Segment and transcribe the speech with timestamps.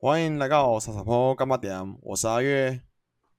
[0.00, 1.98] 欢迎来到傻傻坡干巴点？
[2.02, 2.80] 我是阿月，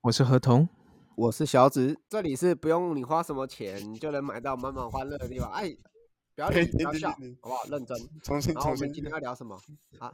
[0.02, 0.67] 我是何童，
[1.16, 5.50] 我是小紫，这里是不用你花什么钱就能买到满满欢乐的地方。
[5.52, 5.74] 哎，
[6.36, 7.64] 不要脸，不要笑， 好不好？
[7.72, 7.98] 认真。
[8.22, 9.58] 重新，重新们今天要聊什么？
[10.00, 10.14] 啊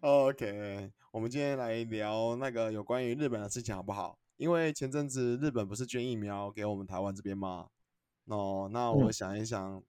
[0.00, 4.16] ，OK，我们今天来聊那个有关于日本的事情，好不好？
[4.36, 7.66] 因为前阵子日本不是捐疫苗给我们台湾这边吗？
[8.26, 9.82] 哦，那我嗯想一想，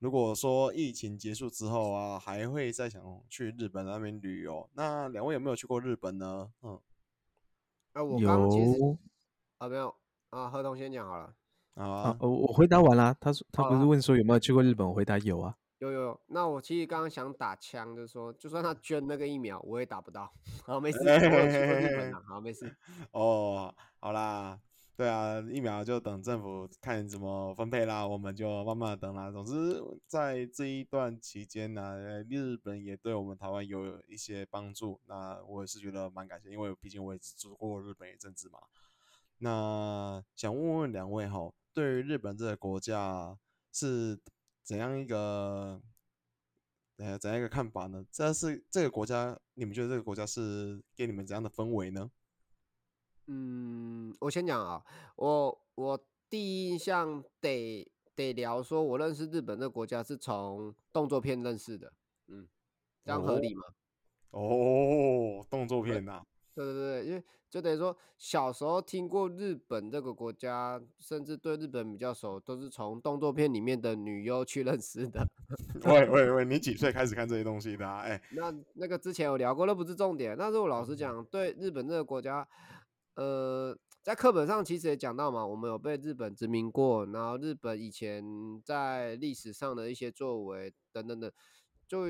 [0.00, 6.50] 如果说疫情结束之后啊，还会再想去日本那边旅游，那两位有没有去过日本呢？
[6.62, 6.80] 嗯，
[7.92, 8.98] 啊，我刚刚其实有
[9.58, 9.94] 啊没有
[10.30, 11.34] 啊，何同先讲好了。
[11.74, 13.14] 啊啊，，我我回答完了。
[13.20, 15.54] 他说他不是问说有没有去过日本，我回答有啊。
[15.80, 20.32] 有有有，那我其实刚刚想打枪，就是说，就算他捐那个疫苗，我也打不到。
[20.64, 22.74] 好，没事，我有去过日本啊，好，没事。
[23.12, 24.58] 哦，好啦，
[25.00, 29.30] 对啊，疫苗就等政府看怎么分配啦，我们就慢慢等啦。
[29.30, 38.58] 总之，在这一段期间呢、日本也对我们台湾有一些帮助，那我也是觉得蛮感谢，因为毕竟我也只住过日本一阵子嘛。
[39.38, 43.38] 那想问问两位哈，对于日本这个国家
[43.72, 44.20] 是
[44.62, 45.80] 怎样一个
[46.98, 48.04] 呃怎样一个看法呢？
[48.12, 52.10] 这是这个国家，你们觉得这个国家是给你们怎样的氛围呢？
[53.32, 54.82] 嗯，我先讲啊，
[55.14, 61.92] 我我第一印象得得聊说，我认识日本这个国家是从动作片认识的，
[62.26, 62.48] 嗯，
[63.04, 63.62] 这样合哦理吗？
[64.30, 66.20] 哦，动作片呐、
[66.56, 75.24] 对对对，因为就等于说小时候听过日本这个国家，甚至对日本比较熟，都是从动作片里面的女优去认识的。
[75.84, 78.00] 喂喂喂，你几岁开始看这些东西的、啊？
[78.02, 80.36] 哎、那那个之前有聊过，那不是重点。
[80.36, 82.46] 但是我老实讲，对日本这个国家，
[83.20, 88.24] 呃，在课本上其实也讲到嘛，我们有被日本殖民过，然后日本以前
[88.64, 91.30] 在历史上的一些作为等等的，
[91.86, 92.04] 就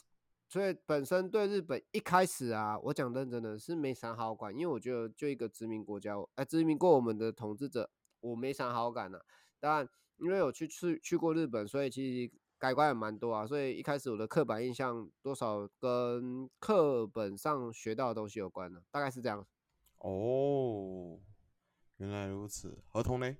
[0.48, 9.18] 所以本身对日本一开始啊，我讲认真的是没啥好感，因为我觉得就一个殖民国家，哎、殖民过我们的统治者，我没啥好感呢、
[9.60, 13.46] 当然，因为有去去去过日本，所以其实改观也蛮多啊。
[13.46, 19.46] 所以一开始我的刻板印象多少跟课本上学到的东西有关的，大概是这样。
[19.98, 21.18] 哦，
[21.96, 22.78] 原来如此。
[22.88, 23.36] 合同呢？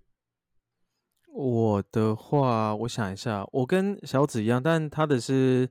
[1.33, 5.69] 我的话，我想一下，我跟小紫一样，但他的是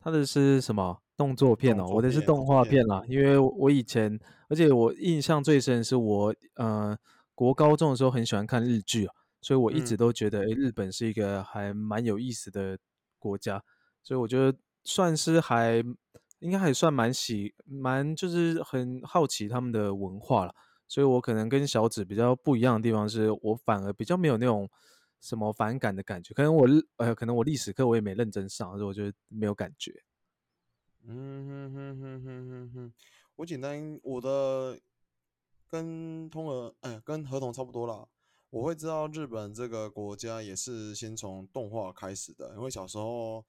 [0.00, 3.02] 他的是什么动作片哦，我的是动画片啦。
[3.06, 6.96] 因为我以前，而且我印象最深的是我呃
[7.34, 12.78] 国高中的时候很喜欢看日剧啊，所以我一直嗯都觉得，诶，日本是一个还蛮有意思的
[13.18, 13.62] 国家，
[14.02, 15.82] 所以我觉得算是还
[16.42, 20.54] 应该还算蛮喜蛮就是很好奇他们的文化了。
[20.88, 24.68] 所以我可能跟小紫比较不一样的地方是，我反而比较没有那种
[25.20, 26.34] 什么反感的感觉。
[26.34, 30.02] 可能我呃，可能我历史课我也没认真上，所以我觉得没有感觉。
[31.04, 32.92] 嗯哼哼哼哼哼哼，
[33.36, 34.78] 我简单我的
[35.66, 38.06] 跟通俄哎跟合同差不多啦。
[38.50, 43.42] 我会知道日本这个国家也是先从动画开始的，因为小时候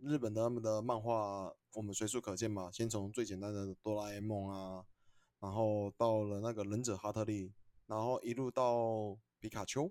[0.00, 4.84] 日本的他们的漫画我们随处可见嘛，先从最简单的哆啦 A 梦啊，
[5.40, 7.52] 然后到了那个忍者哈特利，
[7.86, 9.90] 然后一路到皮卡丘，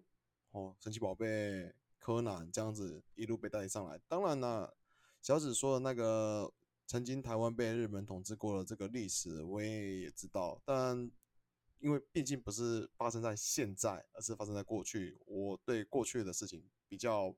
[0.52, 4.00] 哦，神奇宝贝、柯南这样子一路被带上来。
[4.08, 4.74] 当然啦，
[5.22, 6.52] 小紫说的那个
[6.86, 11.12] 曾经台湾被日本统治过的这个历史，我也也知道，但
[11.80, 17.36] 因为毕竟不是发生在现在，而是发生在过去，我对过去的事情比较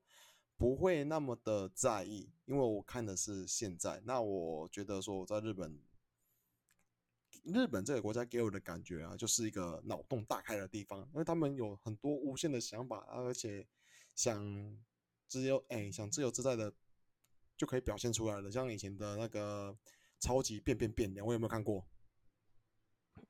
[0.56, 4.00] 不会那么的在意，因为我看的是现在。
[4.04, 5.78] 那我觉得说我在日本。
[7.44, 13.64] 日本这个国家给我的感觉啊，就是一个脑洞大开的地方，因为他们有很多无限的想法，而且
[14.16, 14.76] 想
[15.28, 16.72] 自由，哎、想自由自在的
[17.56, 18.50] 就可以表现出来了。
[18.50, 19.76] 像以前的那个
[20.18, 21.86] 超级变变变，两位有没有看过？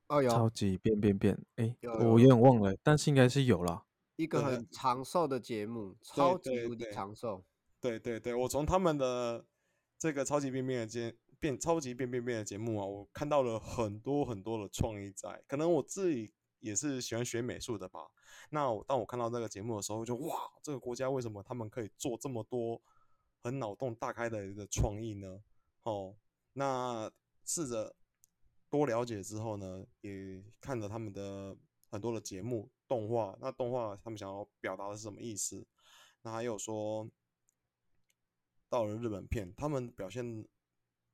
[0.06, 3.84] 哦，有超级变变变，哎，有我有点忘了，但是应该是有啦。
[4.16, 7.44] 一个很长寿的节目，超级无敌长寿。
[7.80, 9.46] 对对对，我从他们的
[9.98, 15.44] 这个超级变变的节变超级变变变的节目啊，我看到了很多很多的创意在。
[15.46, 18.00] 可能我自己也是喜欢学美术的吧。
[18.50, 22.80] 那我当我看到这个节目的时候就，哇，这个国家为什么他们可以做这么多
[23.42, 25.42] 很脑洞大开的一个创意呢？
[25.82, 26.16] 哦，
[26.54, 27.10] 那
[27.44, 27.94] 试着
[28.70, 31.56] 多了解之后呢，也看了他们的
[31.90, 33.36] 很多的节目动画。
[33.40, 35.66] 那动画他们想要表达的是什么意思？
[36.22, 37.08] 那还有说，
[38.68, 40.46] 到了日本片，他们表现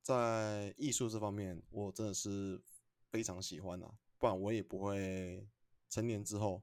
[0.00, 2.60] 在艺术这方面，我真的是
[3.10, 5.46] 非常喜欢啊，不然我也不会
[5.88, 6.62] 成年之后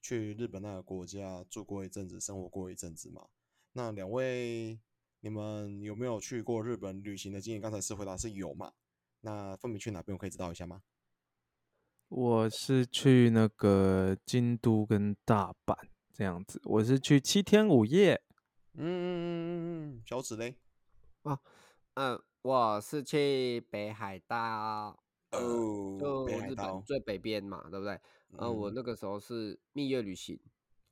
[0.00, 3.26] 去日本那个国家住过一阵子，生活过一阵子嘛。
[3.72, 4.78] 那两位，
[5.20, 7.60] 你们有没有去过日本旅行的经验？
[7.60, 8.72] 刚才是回答是有嘛？
[9.20, 10.14] 那分别去哪边？
[10.14, 10.82] 我可以知道一下吗？
[12.08, 15.76] 我是去那个京都跟大阪
[16.12, 18.22] 这样子，我是去七天五夜。
[18.74, 20.56] 嗯嗯嗯嗯嗯，小指嘞？
[21.22, 21.38] 啊，
[21.94, 24.98] 嗯，我是去北海道，
[25.30, 28.00] 呃，哦，就日北海道本最北边嘛，对不对？
[28.38, 30.40] 呃，我嗯那个时候是蜜月旅行，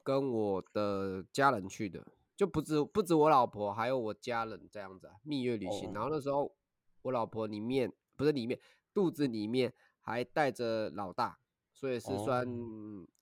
[0.02, 5.94] 跟我的家人去的，就不止不止我老婆，还有我家人这样子啊，蜜月旅行。
[5.94, 6.54] 然后哦那时候
[7.00, 8.58] 我老婆里面不是里面
[8.92, 9.72] 肚子里面
[10.06, 11.38] 还带着老大，
[11.74, 12.46] 所以是哦算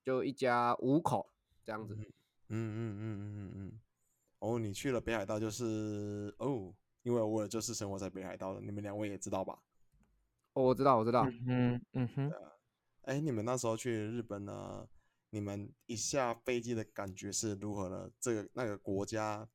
[0.02, 1.32] 就一家五口
[1.64, 1.94] 这样子。
[1.94, 2.06] 嗯
[2.48, 3.80] 嗯嗯嗯嗯嗯。
[4.40, 9.58] 哦，你去了北海道就是哦，因为我也就是生活在北海道的，你们两位也知道吧？
[10.52, 11.26] 哦，我知道，我知道。
[11.48, 12.30] 嗯嗯哼，
[13.02, 14.86] 哎，你们那时候去日本呢，
[15.30, 18.10] 你们一下飞机的感觉是如何呢？
[18.20, 19.48] 这个那个国家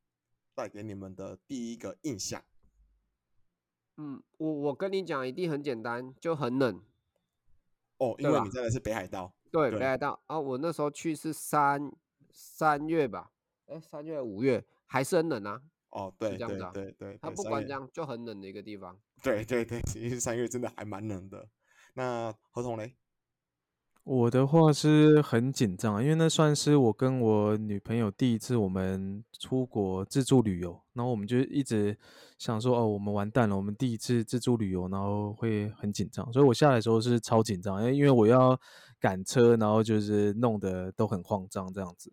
[0.55, 2.43] 带给你们的第一个印象？
[3.97, 6.81] 嗯，我我跟你讲，一定很简单，就很冷。
[7.99, 9.33] 哦，因为你在的是北海道。
[9.51, 11.91] 对，对北海道啊，我那时候去是三
[12.31, 13.31] 三月吧，
[13.67, 15.61] 哎，三月五月还是很冷啊，
[15.91, 18.99] 哦，对对这样子啊对对，它不管这样就很冷的一个地方。
[19.23, 21.47] 对对对，其实三月真的还蛮冷的。
[21.93, 22.95] 那合同嘞？
[24.09, 31.95] 我的话是很紧张啊，因为那算是我跟我女朋友第一次我们出国自助旅游，然后我们就一直
[32.39, 38.59] 想说，哦，我们完蛋了，我们第一次自助旅游，然后会很紧张，所以我下来的时候是超紧张，因为我要
[39.00, 42.11] 赶车，然后就是弄得都很慌张这样子。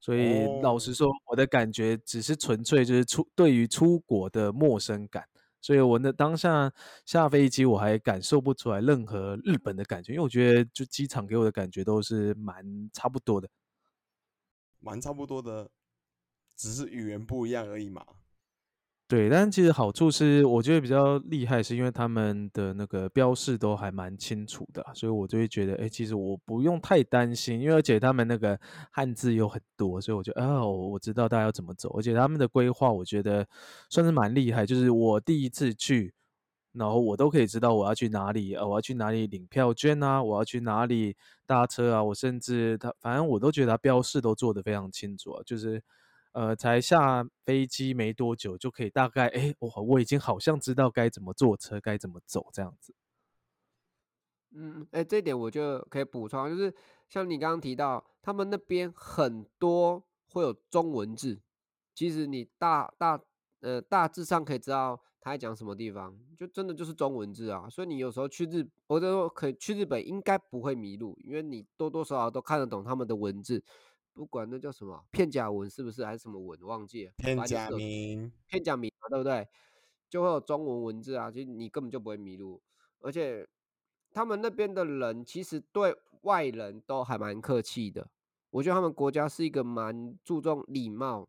[0.00, 5.26] 所以老实哦说，我的感觉只是纯粹就是出对于出国的陌生感，
[5.60, 6.72] 所以我那当下
[7.04, 13.48] 下飞机我还感受不出来任何日本的感觉，因为我觉得就机场给我的感觉都是蛮差不多的。
[14.78, 15.70] 蛮差不多的，
[16.56, 18.04] 只是语言不一样而已嘛。
[19.10, 28.56] 对，但其实好处是，我觉得比较厉害，是因为他们的那个标示都还蛮清楚的，所以我就会觉得，哎，其实我不用太担心，因为而且他们那个
[28.92, 33.44] 汉字有很多，所以我觉得，啊，我知道大家要怎么走，而且他们的规划，我觉得
[33.88, 36.14] 算是蛮厉害，就是我第一次去，
[36.72, 41.16] 然后我都可以知道我要去哪里，呃，我要去哪里领票券啊，我要去哪里
[41.46, 45.82] 搭车啊，我甚至他反正我都觉得他标示都做得非常清楚啊，就是。
[46.32, 52.94] 呃，才下飞机没多久，就可以大概，哎，我我已经好像知道该怎么坐车，该怎么走这样子。
[54.52, 56.74] 嗯，哎，这一点我就可以补充，就是
[57.08, 61.40] 像你刚刚提到，他们那边很多会有中文字，
[61.94, 63.20] 其实你大大
[63.60, 67.68] 呃大致上可以知道他在讲什么地方，就真的就是中文字啊。
[67.68, 73.62] 所以你有时候去日，我就说可以去日本应该不会迷路，因为你多多少少都看得懂他们的文字，
[74.12, 79.46] 不管那叫什么片假文是不是还是什么文，忘记了，片假名，片假名嘛，对不对？
[80.08, 82.60] 就会有中文文字啊，其实你根本就不会迷路，
[83.00, 83.48] 而且
[84.12, 88.10] 他们那边的人其实对外人都还蛮客气的。
[88.50, 91.28] 我觉得他们国家是一个蛮注重礼貌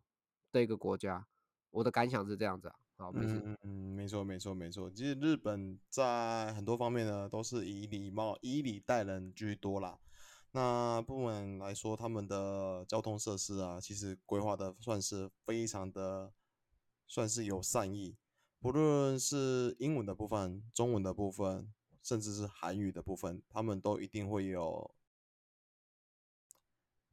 [0.52, 1.28] 的一个国家，
[1.70, 2.76] 我的感想是这样子啊。
[2.98, 3.40] 好，没事。
[3.62, 4.90] 嗯，没错没错没错。
[4.90, 10.00] 其实日本在很多方面呢，都是以礼貌、以礼待人居多啦。
[10.54, 16.34] 那部门来说，他们的交通设施啊，其实规划的算是非常的，
[17.08, 18.18] 算是有善意。
[18.60, 24.94] 不论是英文的部分、中文的部分，甚至是韩语的部分，他们都一定会有，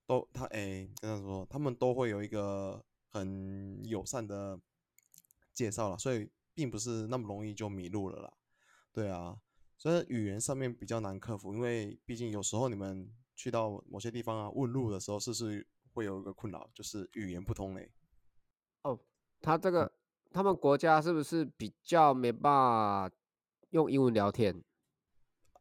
[0.04, 4.60] 都他哎，跟他说，他们都会有一个很友善的
[5.54, 8.32] 介绍了，所以并不是那么容易就迷路了啦。
[8.92, 9.40] 对啊，
[9.78, 15.64] 所以语言上面比较难克服，因为毕竟有时候你们去到某些地方啊，问路的时候，是不是
[15.94, 17.88] 会有一个困扰，就是语言不通嘞？
[18.82, 18.98] 哦，
[19.40, 19.92] 他这个
[20.32, 23.10] 他们国家是不是比较没办法
[23.70, 24.60] 用英文聊天？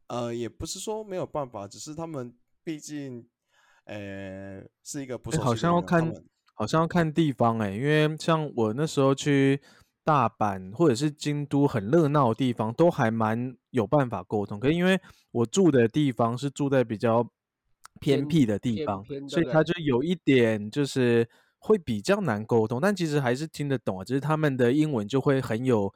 [0.08, 3.30] 呃，也不是说没有办法，只是他们毕竟，
[3.84, 6.12] 呃，是一个不是，好像要看，
[6.56, 9.62] 好像要看地方哎，因为像我那时候去
[10.04, 14.60] 大阪或者是京都很热闹的地方，都还蛮有办法沟通。
[14.60, 17.30] 可是因为我住的地方是住在比较
[17.98, 19.54] 偏偏僻的地方，偏，所以对不对？
[19.54, 21.28] 它就有一点就是
[21.60, 25.94] 会比较难沟通，但其实还是听得懂啊，只是他们的英文就会很有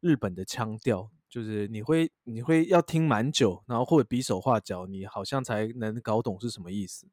[0.00, 7.06] 日本的腔调，就是你会你会要听蛮久，然后或者比手画脚，你好像才能搞懂是什么意思。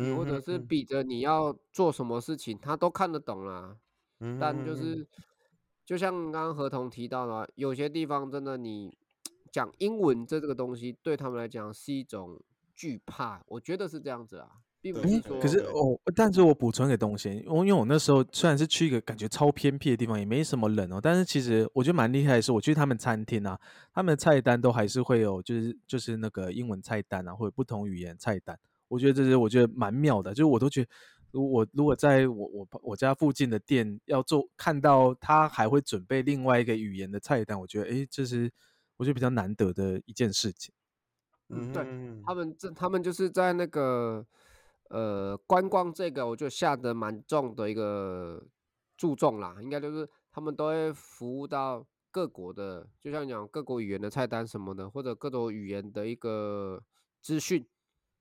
[0.00, 3.76] 嗯或者是比着你要做什么事情，他都看得懂啦。
[4.20, 5.06] 嗯但就是
[5.84, 8.96] 就像刚刚合同提到的啊，有些地方真的你
[9.50, 12.40] 讲英文这这个东西对他们来讲是一种
[12.78, 14.48] 惧怕，我觉得是这样子啊。
[14.80, 23.58] 并不是说可是哦，但是我补充一个东西，我因为我那时候虽然是去一个感觉超偏僻的地方，也没什么人哦，但是其实我觉得蛮厉害的是，我去他们餐厅啊，
[23.92, 28.56] 他们的菜单都还是会有，就是就是那个英文菜单啊，或者不同语言菜单，
[28.86, 30.90] 我觉得这是我觉得蛮妙的，就是我都觉得。
[31.30, 38.50] 如我如果在我我我家附近的店要做，看到他还会准备另外一个语言的菜单，我觉得诶，这是
[38.96, 40.72] 我觉得比较难得的一件事情。
[41.48, 44.26] 嗯，对嗯他们这他们就是在那个
[44.90, 48.46] 呃观光这个，我就下的蛮重的一个
[48.96, 56.82] 注重啦，应该就是他们都会服务到各国的，就像讲各国语言的菜单什么的，或者各种语言的一个
[57.20, 57.66] 资讯，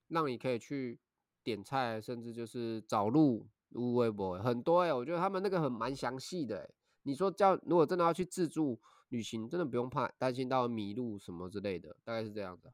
[0.07, 0.99] 让你可以去
[1.43, 6.69] 点菜，甚至就是找路、无微博很多哎、我觉得他们那个很蛮详细的哎、
[7.03, 8.79] 你说叫如果真的要去自助
[9.09, 12.71] 旅行，真的不用怕担心到迷路什么之类的，大概是这样的。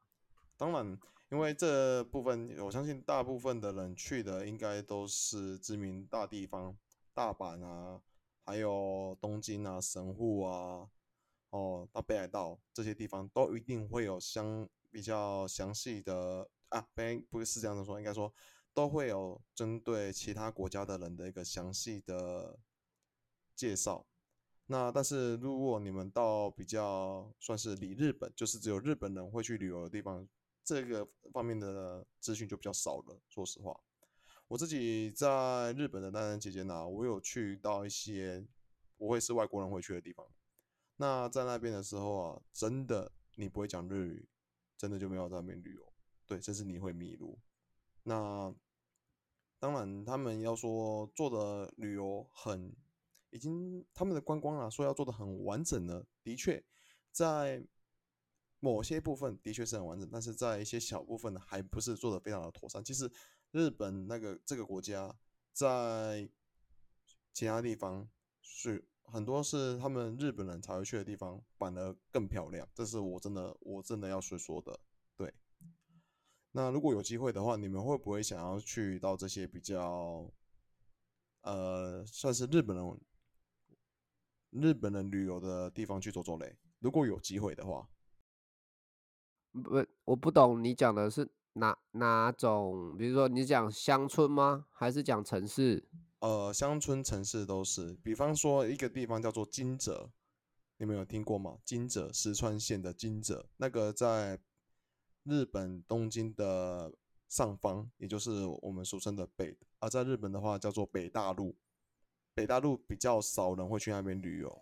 [0.56, 0.98] 当然，
[1.30, 6.76] 因为这部分我相信大部分的人去的应该都是知名大地方，
[7.12, 8.00] 大阪啊，
[8.44, 10.88] 还有东京啊、神户啊，
[11.50, 18.32] 哦，到北海道这些地方都一定会有相比较详细的啊，不不是这样子说，应该说
[18.72, 22.58] 都会有针对其他国家的人的一个详细的
[23.56, 24.06] 介绍。
[24.66, 30.26] 那但是如果你们到比较算是离日本，就是只有日本人会去旅游的地方，
[30.64, 33.20] 这个方面的资讯就比较少了。
[33.28, 33.78] 说实话，
[34.48, 38.46] 我自己在日本的那段期间呢、我有去到一些
[38.96, 40.26] 不会是外国人会去的地方。
[40.96, 44.28] 那在那边的时候啊，真的你不会讲日语，
[44.76, 45.92] 真的就没有在那边旅游，
[46.24, 47.38] 对，甚至你会迷路。
[48.04, 48.54] 那
[49.58, 52.72] 当然，他们要说做的旅游很，
[53.30, 56.62] 已经他们的观光啊，说要做的很完整了，的确，
[57.10, 57.66] 在
[58.64, 62.82] 某些部分的确是很完整，但是在一些小部分呢，还不是做的非常的妥善。
[62.82, 63.12] 其实
[63.50, 65.14] 日本那个这个国家
[65.52, 66.26] 在
[67.34, 68.08] 其他地方
[68.40, 72.66] 是很多是他们日本人才会去的地方，反而更漂亮。
[72.74, 74.80] 这是我真的我真的要说说的，
[75.14, 75.34] 对。
[76.52, 80.32] 那如果有机会的话，你们会不会想要去到这些比较，
[81.42, 83.00] 呃，算是日本人
[84.50, 86.56] 日本人旅游的地方去走走嘞？
[86.78, 87.86] 如果有机会的话，
[89.62, 94.66] 不，我不懂你讲的是哪哪种，比如说你讲乡村吗？
[94.72, 95.88] 还是讲城市？
[96.18, 97.94] 呃，乡村、城市都是。
[98.02, 100.10] 比方说一个地方叫做金泽，
[100.78, 101.58] 你们有听过吗？
[101.64, 104.40] 金泽，石川县的金泽，那个在
[105.24, 106.92] 日本东京的
[107.28, 111.54] 上方，也就是我们俗称的北，而在日本的话叫做北大陆。
[112.34, 114.60] 北大陆比较少人会去那边旅游，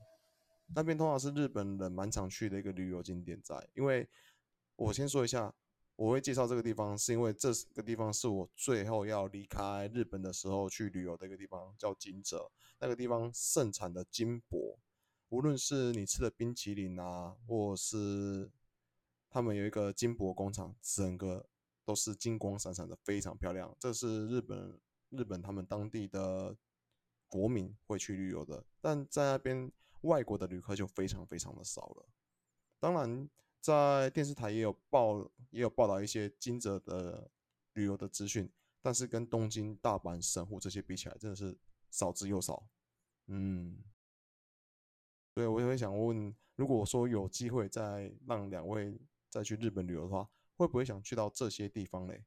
[0.74, 3.66] 那边通常是日本人蛮常去的一个旅游景点在。
[3.74, 4.06] 因为
[4.82, 5.54] 我先说一下，
[5.94, 12.50] 我会介绍这个地方，是因为这个地方是我最后要离开日本的时候去旅游的一个地方，叫金泽。
[12.80, 14.80] 那个地方盛产的金箔，
[15.28, 18.50] 无论是你吃的冰淇淋啊，或是
[19.30, 21.46] 他们有一个金箔工厂，整个
[21.84, 23.72] 都是金光闪闪的，非常漂亮。
[23.78, 26.56] 这是日本日本他们当地的
[27.28, 29.70] 国民会去旅游的，但在那边
[30.00, 32.08] 外国的旅客就非常非常的少了。
[32.80, 33.30] 当然，
[33.62, 37.30] 在电视台也有报也有报道一些金泽的
[37.74, 38.50] 旅游的资讯，
[38.82, 41.56] 但是跟东京、大阪、神户这些比起来，真的是
[41.88, 42.68] 少之又少。
[43.28, 43.78] 嗯，
[45.32, 49.00] 对，我也会想问，如果说有机会再让两位
[49.30, 52.24] 再去日本旅游的话，会不会想去到这些地方嘞？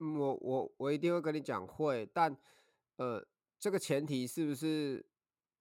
[0.00, 2.36] 嗯，我我我一定会跟你讲会，但
[2.96, 3.24] 呃，
[3.60, 5.06] 这个前提是不是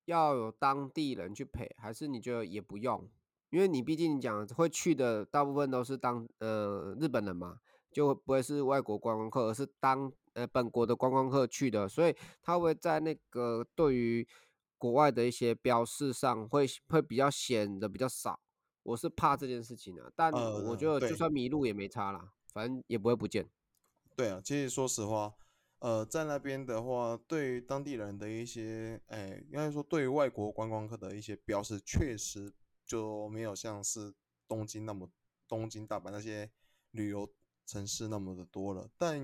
[0.05, 3.07] 要有当地人去陪，还是你觉得也不用？
[3.53, 7.59] 因为你毕竟你讲会去的大部分都是当呃日本人嘛，
[7.91, 14.27] 就不会是外国观光客，而是当呃本国的观光客去的，所以他会在那个对于
[14.79, 18.39] 国外的一些标示上会会比较显得比较少。
[18.81, 20.91] 我是怕这件事情啊，但我觉。
[20.99, 23.47] 得就算迷路也没差啦，反正也不会不见。
[24.15, 25.31] 对啊，其实说实话，
[25.77, 32.51] 呃，在那边的话，对于当地人的一些，哎，应该说对于外国观光客的一些标识，确实
[32.93, 34.13] 就没有像是
[34.47, 35.09] 东京那么
[35.47, 36.47] 东京、大阪那些
[36.91, 37.27] 旅游
[37.65, 38.87] 城市那么的多了。
[38.99, 39.19] 但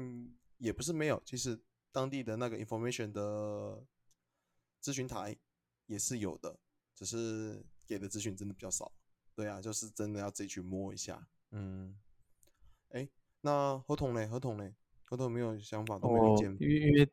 [0.57, 1.59] 也不是没有，其实
[1.91, 3.85] 当地的那个 information 的
[4.81, 5.37] 咨询台
[5.85, 6.59] 也是有的，
[6.95, 8.91] 只是给的资讯真的比较少。
[9.35, 11.27] 对啊，就是真的要自己去摸一下。
[11.51, 11.95] 嗯，
[12.89, 13.07] 哎。
[13.41, 14.25] 那合同嘞？
[14.25, 14.73] 合同嘞？
[15.05, 16.51] 合同没有想法，都没有见。
[16.59, 17.09] 因为因为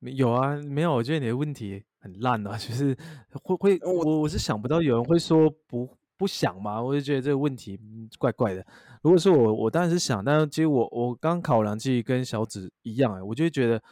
[0.00, 2.96] 没有啊，没有，我觉得你的问题很烂啊，就是
[3.44, 7.78] 会会，呃我我我是想不到有人会说不不想嘛，我就觉得这个问题
[8.18, 8.66] 怪怪的。
[9.02, 13.82] 如果是我，我当然是想，但是其实我我刚考量，其实跟小紫一样，哎，我就觉得，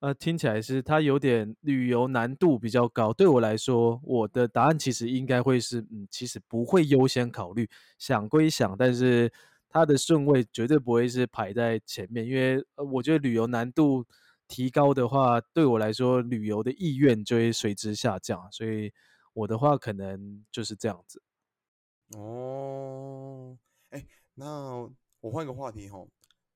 [0.00, 3.12] 呃，听起来是它有点旅游难度比较高。
[3.12, 7.68] 对我来说，我的答案其实应该会是，嗯，其实不会优先考虑。
[7.98, 9.32] 想归想，但是
[9.68, 14.04] 它的顺位绝对不会是排在前面，因为我觉得旅游难度
[14.50, 18.50] 提高的话，对我来说旅游的意愿就会随之下降。
[18.50, 18.92] 所以
[19.32, 21.22] 我的话可能就是这样子。
[22.16, 23.56] 哦，
[23.90, 24.04] 哎，
[24.34, 24.90] 那
[25.20, 26.04] 我换个话题哈，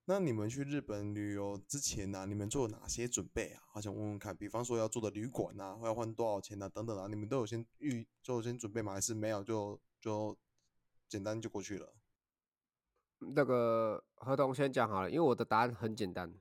[0.07, 3.63] 那你们去日本旅游之前呢，你们做哪些准备啊？
[3.69, 8.93] 好想问问看，比方说要住的旅馆啊，要换多少钱啊，等等啊，你们都有先预做先准备吗？
[8.93, 10.37] 还是没有就就
[11.09, 11.95] 简单就过去了？
[13.35, 16.33] 那个合同先讲好了，因为我的答案很简单。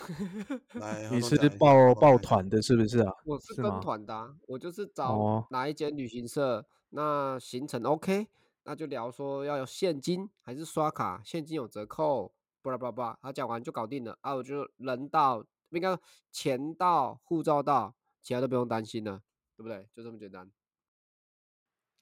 [0.74, 3.12] 来，你是报报团的，是不是啊？
[3.24, 8.28] 我是跟团的，我就是找哪一间旅行社，那行程 OK。
[8.64, 14.34] 那就聊说要有现金还是刷卡，现金有折扣，巴拉巴拉，他讲完就搞定了啊！
[14.34, 15.98] 我就人到，应该
[16.30, 19.22] 钱到，护照到，其他都不用担心了，
[19.56, 19.88] 对不对？
[19.94, 20.48] 就这么简单。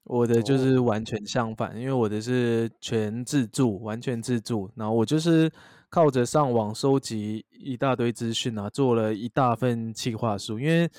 [0.09, 5.49] 我的就是完全相反，因为我的是全自助，完全自助，然后我就是
[5.89, 10.91] 靠着上网收集一大堆资讯啊，做了一大份企划书，因为。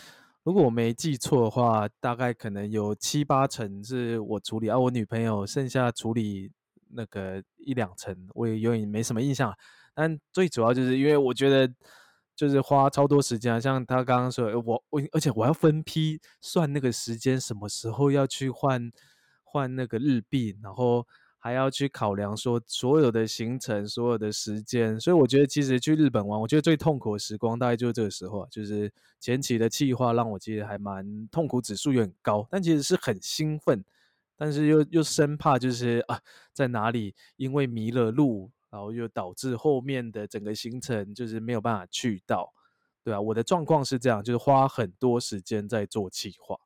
[0.44, 6.50] 如果我没记错的话，大概可能有七八成是我处理，而我女朋友剩下处理
[6.92, 9.54] 那个一两成，我也有点没什么印象。
[9.94, 11.72] 但最主要就是因为我觉得
[12.40, 18.90] 就是花超多时间啊，像他刚刚说，我我而且我要分批算那个时间，什么时候要去换
[19.44, 21.06] 换那个日币，然后。
[21.42, 28.92] 还要去考量说所有的行程、所有的时间，所以我觉得其实去日本玩，我觉得最痛苦的时光大概就是这个时候，就是
[29.22, 33.82] 前期的计划让我其实还蛮痛苦指数有点高，但其实是很兴奋，
[34.36, 36.20] 但是又又生怕就是啊
[36.52, 42.54] 在哪里因为迷了路，然后又导致后面的整个行程就是没有办法去到，
[43.04, 46.60] 对啊，我的状况是这样，就是花很多时间在做计划。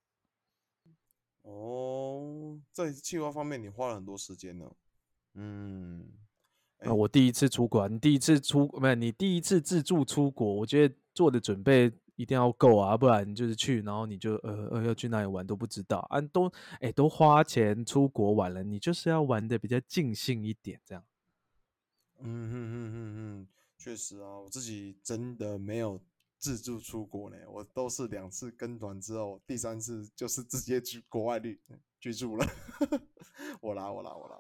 [1.44, 4.72] 哦，在计划方面你花了很多时间呢。
[5.36, 6.06] 嗯，
[6.80, 8.96] 那我第一次出国，你第一次出没有？
[8.96, 21.04] 你第一次自助出国，我觉得做的准备一定要够啊，不然就是去，然后你就呃呃要去哪里玩都不知道啊，都哎都花钱出国玩了，你就是要玩的比较尽兴一点，这样。
[22.20, 23.48] 嗯哼哼哼哼，
[23.78, 26.00] 确实啊，我自己真的没有。
[26.40, 31.58] 自助出国呢，我都是两次跟团之后，第三次就是直接去国外旅
[32.02, 32.46] 居住了。
[33.62, 34.36] 我啦，我啦，我啦。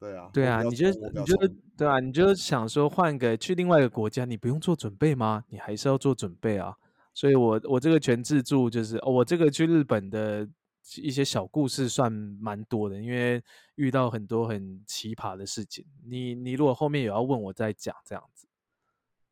[0.00, 1.36] 对啊，对啊，你就你就
[1.76, 5.44] 对啊，你就想说换个去另外一个国家，你不用做准备吗？
[5.50, 6.74] 你还是要做准备啊。
[7.14, 10.48] 所以我我这个全自助就是我这个去日本的
[10.96, 13.42] 一些小故事算蛮多的，因为
[13.76, 15.84] 遇到很多很奇葩的事情。
[16.06, 18.46] 你你如果后面有要问我再讲这样子。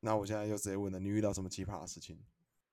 [0.01, 2.19] 那我现在就直接问了，你遇到什么奇葩的事情？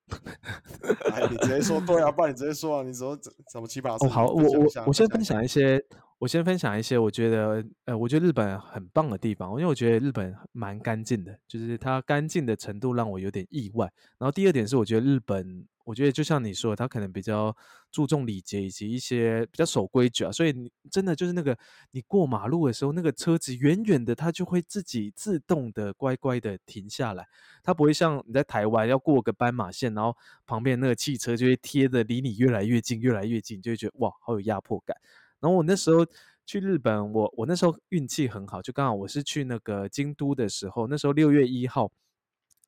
[1.13, 3.15] 哎，你直接说对啊，不然你直接说啊，你说
[3.51, 4.07] 什么奇葩事？
[4.07, 5.79] 哦，好，我我我先分享一些，
[6.17, 13.91] 我先分享一些，我觉得呃，我觉得日本很棒的地方，因为我觉得日本蛮干净的，就是它干净的程度让我有点意外。
[14.17, 15.67] 然后第二点是，我觉得日本。
[15.89, 17.55] 我觉得就像你说，他可能比较
[17.91, 21.57] 注重礼节以及一些比较守规矩啊，所以你真的就是那个
[21.89, 27.27] 你过马路的时候，那个车子远远的，它就会自己自动的乖乖的停下来，
[27.63, 34.95] 它不会像你在台湾要过个斑马线，然后旁边那个汽车就会贴的离你越来越近，越来越近，就会觉得哇，好有压迫感。
[35.39, 36.05] 然后我那时候
[36.45, 41.91] 去日本，我我那时候运气很好，就刚好我是去那个京都的时候，那时候六月一号，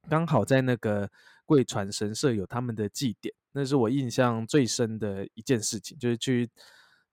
[0.10, 1.08] 刚好在那个。
[1.52, 6.50] 贵船神社有他们的祭典，那是我印象最深的一件事情，就是去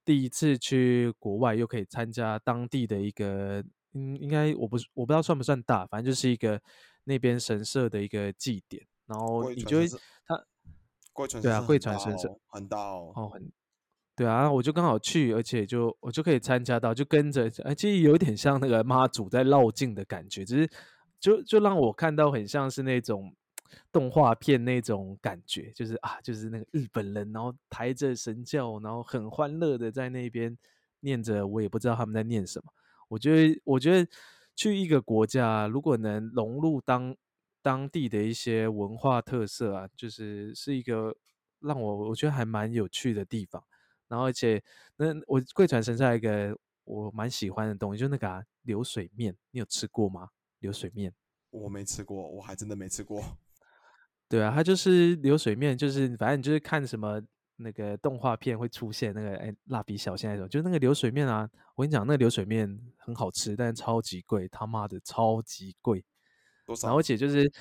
[0.05, 3.61] 第一次去国外，又可以参加当地的一个，
[3.95, 6.57] 嗯，应该我不我不知道算不算大，反正就是一个
[7.03, 9.89] 那边神社的一个祭典，然后你就会
[10.25, 10.41] 他
[11.11, 13.51] 贵船对啊，贵船神社很大哦，哦很
[14.15, 20.69] 对啊，我就刚好去，而且就我就可以参加到，就跟着，哎，其实有点像那个妈祖在绕境的感觉，只是
[21.19, 23.35] 就就让我看到很像是那种。
[23.91, 30.57] 动画片那种感觉，就是啊，就是那个日本人，然后抬着神教，然后很欢乐的在那边
[31.01, 32.73] 念着，我也不知道他们在念什么。
[33.07, 34.09] 我觉得，我觉得
[34.55, 37.15] 去一个国家，如果能融入当
[37.61, 41.15] 当地的一些文化特色啊，就是是一个
[41.59, 43.63] 让我我觉得还蛮有趣的地方。
[44.07, 44.63] 然后，而且
[44.97, 50.29] 那我贵船神社一个我蛮喜欢的东西，就那个流水面，你有吃过吗？
[50.59, 51.13] 流水面
[51.51, 53.23] 我没吃过，我还真的没吃过。
[54.29, 57.19] 对啊，它就是流水面，就是反正你就是看什么
[57.55, 66.05] 那个动画片会出现那个哎蜡笔小新那种，就那个流水面啊，我跟你讲，那个流水面很好吃，但是超级贵，他妈的超级贵。
[66.65, 67.01] 多然后而？
[67.01, 67.51] 且就是，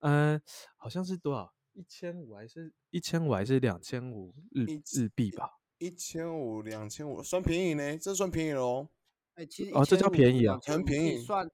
[0.00, 0.40] 呃，
[0.76, 1.52] 好像是多少？
[1.74, 5.50] 一千五还是一千五还是两千五日一日币吧？
[5.76, 8.88] 一千五、两千五，算便宜呢，这算便宜喽哦。
[9.34, 11.46] 哎、其实哦这叫便宜啊很便宜算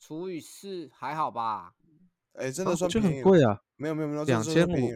[0.00, 1.74] 除以四还好吧？
[2.38, 3.00] 哎，真啊的算就。
[3.00, 4.90] 很贵啊，没有没有没有，这两千五。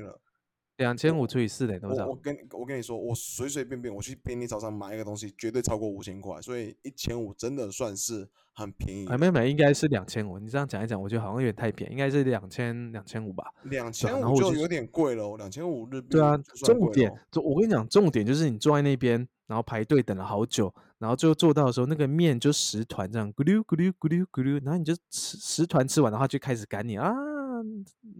[0.76, 2.16] 两千五除以四等于多少我我？
[2.16, 9.18] 跟我跟你说，我随随便便我去便利超商买一个东西，绝对超过五千块，所以一千五真的算是很便宜还的。
[9.18, 10.38] 没买应该是两千五。
[10.38, 13.44] 你这样讲一讲，我觉得好像有点太便宜，应该是两千两千五吧。
[13.64, 27.12] 两千五就有点贵了哦，两千五日币对啊重点我跟你讲，重点就是你坐在那边，然后排队等了好久，然后最后做到的时候，那个面就十团这样咕噜咕噜咕噜咕噜，然后你就吃十团吃完，的话就开始赶你啊，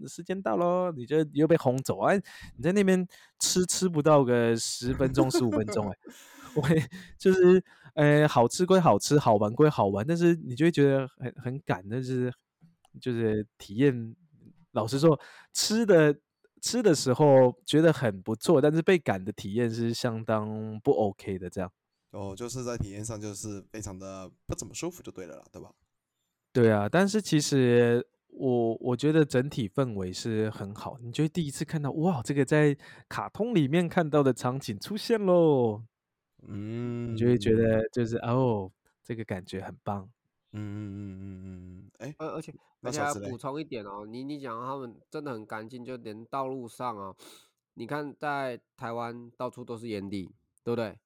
[0.05, 2.13] 时间到喽，你就又被轰走啊！
[2.13, 3.07] 你在那边
[3.39, 5.97] 吃吃不到个十分钟十五分钟哎、
[6.61, 6.85] 我也
[7.17, 7.63] 就是
[7.93, 12.29] 呃好吃归好吃，好玩归好玩，但是你就会觉得很很赶，但是
[12.99, 14.13] 就是体验。
[14.73, 15.19] 老实说，
[15.51, 16.15] 吃的
[16.61, 21.49] 吃的时候觉得很不错，但是被赶的体验是相当不 OK 的。
[21.49, 21.71] 这样，
[22.11, 25.73] 哦，就是在体验上就是非常的不怎么舒服，就对了啦，对吧？
[26.53, 32.77] 对啊，但是其实我我觉得整体氛围是很好，你就会第一次看到哇，这个在
[33.09, 35.81] 卡通里面看到的场景出现喽，
[36.47, 38.71] 嗯，你就会觉得就是哦，
[39.03, 40.09] 这个感觉很棒。
[40.53, 47.15] 嗯，嗯嗯嗯嗯嗯，哎，而而且而且要补充一点哦，你你讲他们真的很干净，就连道路上啊，
[47.75, 50.29] 你看在台湾到处都是烟蒂，
[50.63, 50.97] 对不对？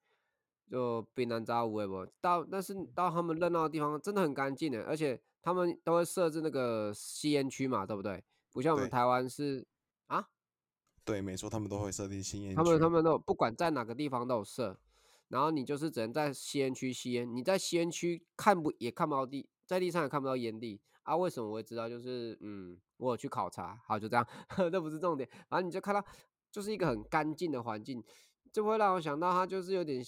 [0.67, 8.23] 就槟榔渣无微不到，但是到他们热闹的地方真的很干净的，而且他们都会设置那个吸烟区嘛，对不对？
[8.51, 9.63] 不像我们台湾是
[10.08, 10.27] 啊，
[11.03, 14.75] 对，没错，他们都会设定吸烟他们他们都不管在哪个地方都有设，
[15.29, 21.15] 然后你就是只能在吸烟区吸烟，你在吸烟区看不也看不到地，在地上也看不到烟蒂啊？
[21.17, 21.89] 为什么我会知道？
[21.89, 24.27] 就是嗯，我有去考察，好就这样，
[24.71, 26.03] 这不是重点，然后你就看到
[26.51, 28.03] 就是一个很干净的环境，
[28.51, 30.03] 就会让我想到它就是有点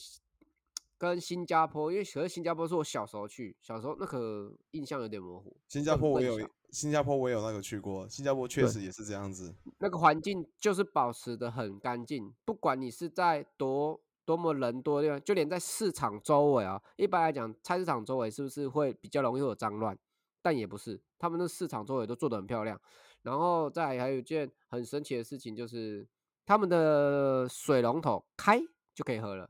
[0.98, 5.56] 跟新加坡，因为可是新加坡是我小时候去，小时候那个印象有点模糊。
[5.68, 6.40] 新加坡我有
[6.72, 9.56] 新加坡我有那个去过，新加坡确实也是这样子。
[9.80, 19.98] 那个环境就是保持的很干净，不管你是在多多么人多的地方，就连在市场周围啊，一般来讲，菜市场周围是不是会比较容易有脏乱？
[20.42, 22.78] 但也不是，他们的市场周围都做得很漂亮。
[23.22, 26.06] 然后再还有一件很神奇的事情，就是
[26.46, 28.60] 他们的水龙头开
[28.94, 29.50] 就可以喝了，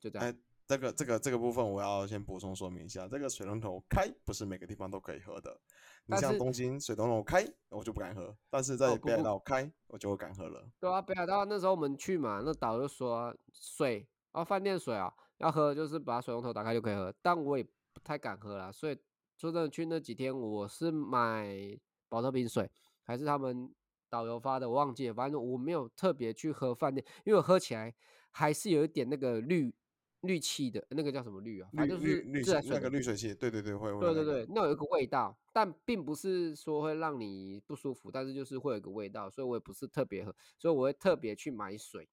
[0.00, 0.28] 就这样。
[0.28, 0.34] 哎，
[0.68, 5.58] 这个这个这个部分我要先补充说明一下，这个水龙头开不是每个地方都可以喝的。
[6.04, 10.68] 你像东京水龙头开，我就不敢喝，但是在北海道开，我就会敢喝了。
[10.78, 18.94] 对啊，北海道那时候我们去嘛，那导游就说啊水啊，饭店水啊，要喝就是把水龙头打开就可以喝，但我也不太敢喝啦，所以
[19.38, 21.56] 说真的去那几天，我是买
[22.10, 22.70] 保特瓶水，
[23.04, 23.74] 还是他们
[24.10, 27.94] 导游发的，我忘记了，反正我没有特别去喝饭店，因为我喝起来
[28.32, 29.74] 还是有一点那个氯
[30.22, 31.70] 氯气的，那个叫什么氯啊？
[31.72, 42.08] 反正就是滤滤水那个滤水器，对对对，会会对对对，那有一个味道，但并不是说会让你不舒服，但是就是会有一个味道，所以我也不是特别喝，所以我会特别去买水，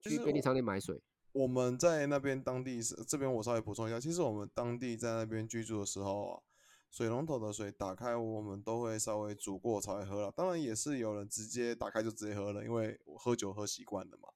[0.00, 1.02] 去便利商店买水。
[1.32, 6.42] 我们在那边当地是这边，我稍微补充一下，其实我们当地在那边居住的时候啊，
[6.90, 10.30] 水龙头的水打开，我们都会稍微煮过才会喝了。
[10.30, 14.28] 当然也是有人直接打开就直接喝了，因为我喝酒喝习惯了嘛。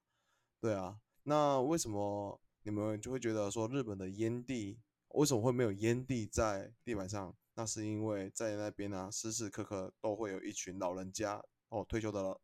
[0.61, 4.79] 对啊，那为什么你们就会觉得说日本的烟蒂
[5.15, 7.35] 为什么会没有烟蒂在地板上？
[7.55, 12.39] 那是因为在那边呢、时时刻刻都会有一群老人家哦，退休的老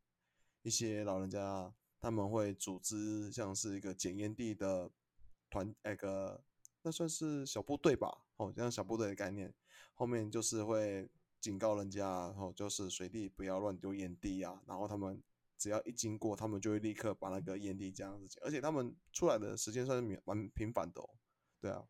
[0.63, 4.91] 一些老人家，他们会组织像是一个捡烟蒂的
[5.51, 6.43] 团，那个
[6.81, 9.53] 那算是小部队吧，哦，这样小部队的概念，
[9.93, 11.07] 后面就是会
[11.39, 15.23] 警告人家啊，然后就是随地不要乱丢烟蒂啊，然后他们
[15.59, 21.09] 只要一经过，他们就会立刻把那个烟蒂这样子捡，而且他们出来的时间算是蛮蛮频繁的哦，
[21.61, 21.85] 对啊，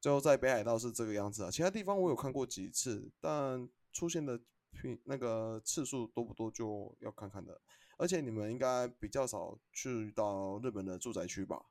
[0.00, 4.40] 最后在北海道是这个样子啊，其他地方我有看过几次，但出现的
[4.72, 7.60] 频那个次数多不多就要看看的。
[7.98, 11.64] 而且你们应该比较少去到日本的住宅区吧？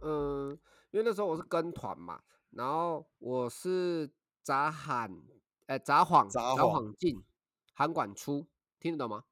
[0.00, 0.58] 嗯，
[0.90, 4.10] 因为那时候我是跟团嘛，然后我是
[4.42, 5.20] 札幌，
[5.66, 7.22] 哎、札幌，札札幌幌进，
[7.74, 9.24] 函馆出，听得懂吗？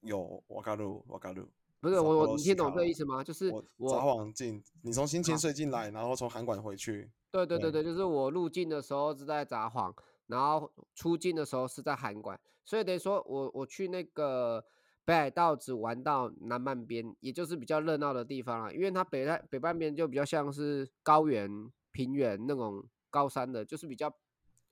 [0.00, 1.48] 有瓦嘎路，瓦嘎路。
[1.80, 3.24] 不是我我你听懂这个意思吗？
[3.24, 7.10] 就是我我札幌进，你从新千好岁进来，然后从韩馆回去。
[7.30, 9.94] 对对对对对，就是我入境的时候是在札幌，
[10.26, 14.62] 然后出境的时候是在韩馆，所以等于说我我去那个
[15.06, 21.48] 北海道只玩到南半边，也就是比较热闹的地方了，因为它北在北半边就比较像是高原、
[21.92, 24.12] 平原那种高山的，就是比较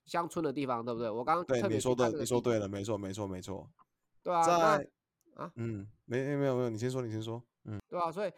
[0.05, 1.09] 乡村的地方，对不对？
[1.09, 3.67] 我刚刚对你说的，你说对了，没错，没错，没错。
[4.21, 4.89] 对啊，那在
[5.39, 7.41] 啊，嗯，没没有没有，你先说，你先说。
[7.63, 8.31] 嗯，对啊，所以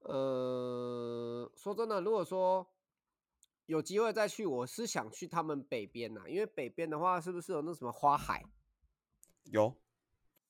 [0.00, 2.66] 呃，说真的，如果说
[3.66, 8.42] 有机会再去，我是想去他们北边呐，因为北边的话，是不是有那什么花海？
[9.44, 9.76] 有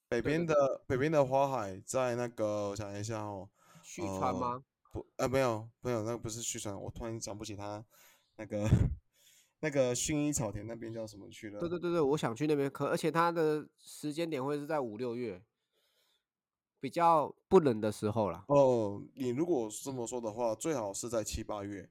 [0.08, 3.48] 北边的北边的花海，在那个我想一下哦，
[3.82, 4.64] 旭川呃，吗？
[4.92, 7.84] 不，呃，没有没有，那个不是旭川，我突然想不起他
[8.36, 8.68] 那个
[9.60, 11.58] 那个薰衣草田那边叫什么去了。
[11.58, 15.42] 对对对对，我想去那边，可而且它的时间点会是在五六月，
[16.86, 18.44] 比较不冷的时候啦。
[18.46, 21.90] 哦，你如果这么说的话，最好是在七八月，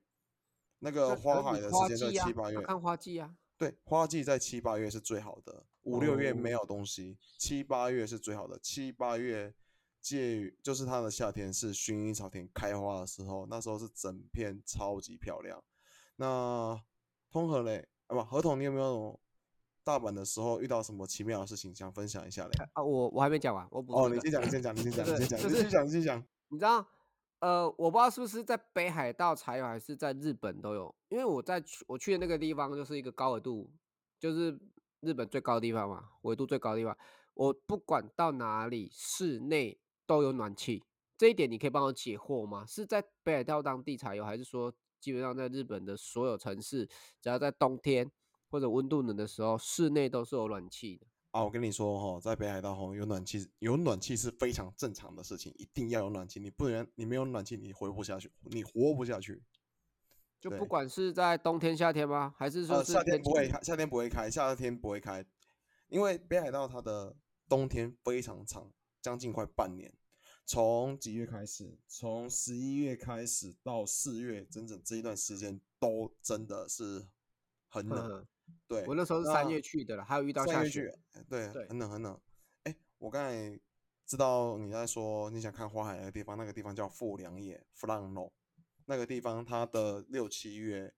[0.80, 2.62] 那个花海的时间在七八月。
[2.62, 3.36] 看花季啊。
[3.58, 8.58] 对，花季在七八月是最好的，五六月没哦，有东西，七八月是最好的。
[8.60, 9.54] 七八月
[10.02, 15.62] 介于就是它的夏天是薰衣草田开花的时候，那时候是整片超级漂亮。
[16.16, 16.82] 那
[17.30, 19.20] 通河嘞，啊不，合同，你有没有
[19.86, 22.52] 大阪的时候遇到什么奇妙的事情想分享一下嘞？
[22.74, 26.26] 啊，我我还没讲完，我补哦，你先讲，你先讲，你先讲， 你先讲，你先讲，你先讲。
[26.50, 26.84] 你知道，
[27.40, 33.72] 呃，我不知道是不是在北海道才有，还是在日本都有，因为我在去我去的那个地方就是一个高纬度，
[34.20, 34.60] 就是
[35.02, 36.98] 日本最高的地方嘛，纬度最高的地方。
[37.36, 40.84] 我不管到哪里，室内都有暖气，
[41.16, 42.66] 这一点你可以帮我解惑吗？
[42.66, 46.88] 是在北海道当地才有，还是说基本上在日本的所有城市，
[47.22, 48.10] 只要在冬天
[48.56, 51.06] 或者温度冷的时候，室内都是有暖气的？
[51.32, 59.44] 啊，我跟你说哈，在北海道哈，有暖气，有暖气是非常正常的事情，一定要有暖气，你不然你没有暖气，你活不下去，你活不下去。
[60.40, 62.34] 就不，管是在冬天、夏天吗？
[62.38, 63.22] 还是说夏天？
[63.22, 65.26] 不会开，夏天不会开，夏天不会开，
[65.90, 67.14] 因为北海道它的
[67.50, 69.94] 冬天非常长，将近快半年。
[70.46, 71.78] 从几月开始？
[71.90, 77.06] 从十一月开始到四月，整整这一段时间都真的是
[77.68, 77.98] 很冷。
[78.00, 78.28] 呵
[78.68, 80.98] 对，我那时候是三月去的了，还有遇到下雪。
[81.30, 82.20] 对，对，很冷很冷。
[82.64, 83.60] 哎，我刚才
[84.06, 88.32] 知道你在说你想看花海的地方，那个地方叫富良野 （Flano），
[88.86, 90.94] 那个地方它的六七月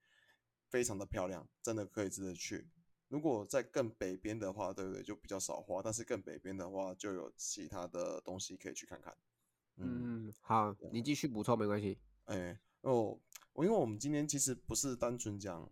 [0.70, 2.70] 非常的漂亮，真的可以值得去。
[3.10, 5.02] 如果在更北边的话，对不对？
[5.02, 9.16] 就比较少花，但是更北边的话，就有其他的东西可以去看看。
[9.78, 11.98] 嗯，嗯，好，你继续补充没关系。
[12.26, 13.18] 哎，哦，
[13.54, 15.72] 我因为我们今天其实不是单纯讲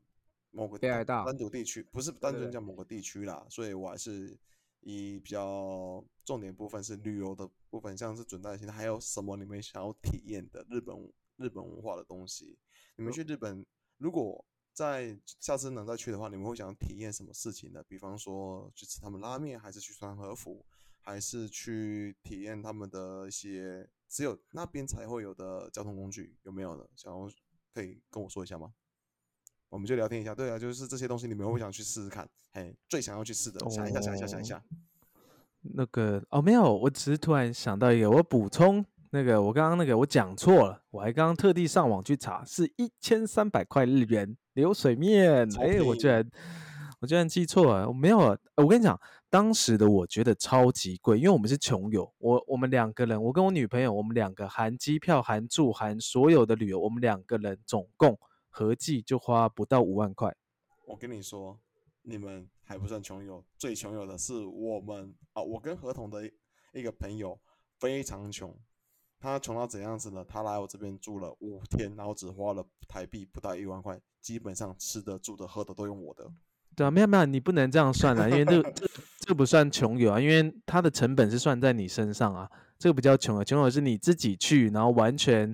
[0.55, 4.37] 某个单独地区，不是单纯讲某个地区啦，所以我还是
[4.79, 10.95] 以比较重点部分是旅游的部分，像是准带型，还有什么你们想要体验的日本
[11.35, 12.57] 日本文化的东西？
[12.95, 13.65] 你们呃去日本，
[13.97, 17.83] 如果在下次能再去的话，你们会想体验什么事情呢？
[17.85, 20.65] 比方说去吃他们拉面，还是去穿和服，
[21.01, 26.87] 还是去体验他们的一些只有那边才会有的交通工具，有没有呢？
[26.95, 27.29] 想要
[27.73, 28.73] 可以跟我说一下吗？
[29.75, 30.33] 我们就聊天一下。
[30.33, 32.25] 对啊，就是这些东西，你们会想去试试看？
[32.53, 34.63] 嘿，最想要去试的，想一下，想一下，想一哦，下。
[35.63, 46.25] 那个哦，没有，我只是突然想到一个，我补充那个，我刚刚那个我讲错了，我还刚刚特地上网去查，是一千三百块日元流水面，超哎，我居然
[47.01, 48.97] 我居然记错了，我没有，呃我跟你讲，
[49.29, 58.17] 当时的我觉得超级贵，因为我们是穷游，我我们两个人，我跟我女朋友，我们两个含机票、含住、含所有的旅游，我们两个人总共
[58.55, 60.33] 合计就花不到五万块。
[60.87, 61.59] 我跟你说，
[62.03, 65.43] 你们还不算穷游，最穷游的是我们啊！
[65.43, 66.31] 我跟合同的一
[66.71, 67.37] 一个朋友
[67.81, 68.57] 非常穷，
[69.19, 70.23] 他穷到怎样子呢？
[70.23, 76.25] 他来我这边住了五天，然后只花了台币不到一万块，基本上吃的、住的、喝的都用我的。
[76.77, 78.87] 对啊，没有没有，你不能这样算啊，因为这这
[79.19, 85.53] 这不算穷游啊，因为它的成本是算在你身上啊，这个不叫穷游，穷游是你自己去，然后完全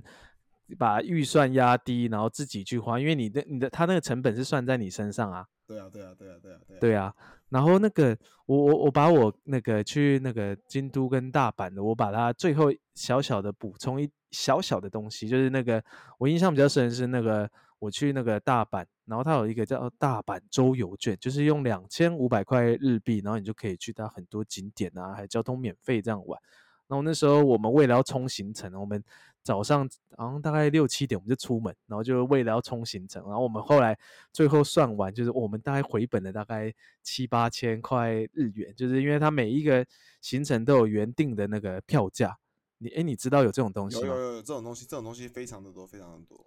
[0.76, 6.80] 把预算压低，然后自己去花，因为你的你的他那个成本是算在你身上啊，对啊，对啊，对啊，对啊，对啊。
[6.80, 7.16] 对啊，
[7.50, 15.84] 然后那个我我我把我那个去那个京都跟大阪的，我把它最后小小的补充一小小的东西，就是那个
[16.18, 26.40] 我印象比较深的是那个我去那个大阪，然后它有一个叫大阪周游券，就是用两千五百块日币，然后你就可以去到很多景点啊，还有交通免费这样玩。
[26.88, 29.02] 然后那时候我们为了要冲行程，我们
[29.44, 33.98] 早上好像大概六七点我们就出门，然后就为了要冲行程，然后我们后来
[34.32, 39.86] 最后算完，就是我们大概回本了大概七八千块日元，就是因为它每一个
[40.22, 42.38] 行程都有原定的那个票价。
[42.78, 44.08] 你哎，你知道有这种东西吗？
[44.08, 46.44] 有有有这种东西，这种东西非常的多，非常的多。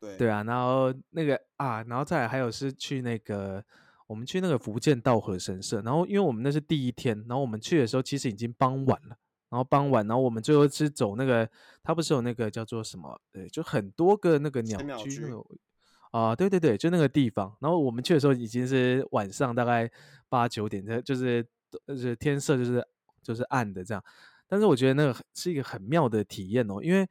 [0.00, 3.64] 对对啊，然后那个啊，然后再来还有是去那个
[4.06, 9.16] 我们去那个福建道和神社，然后因为我们那是第一天，然后我们去的时候其实已经傍晚了，
[9.50, 11.48] 然后傍晚，然后我们最后是走那个，
[11.82, 13.20] 它不是有那个叫做什么？
[13.32, 15.44] 呃，就很多个那个鸟居居那个
[16.10, 17.54] 啊、对对对，就那个地方。
[17.60, 19.90] 然后我们去的时候已经是晚上大概
[20.28, 21.46] 八九点，这就是
[21.86, 22.86] 就是天色就是
[23.22, 24.02] 就是暗的这样。
[24.46, 27.06] 但是我觉得那个是一个很妙的体验哦，因为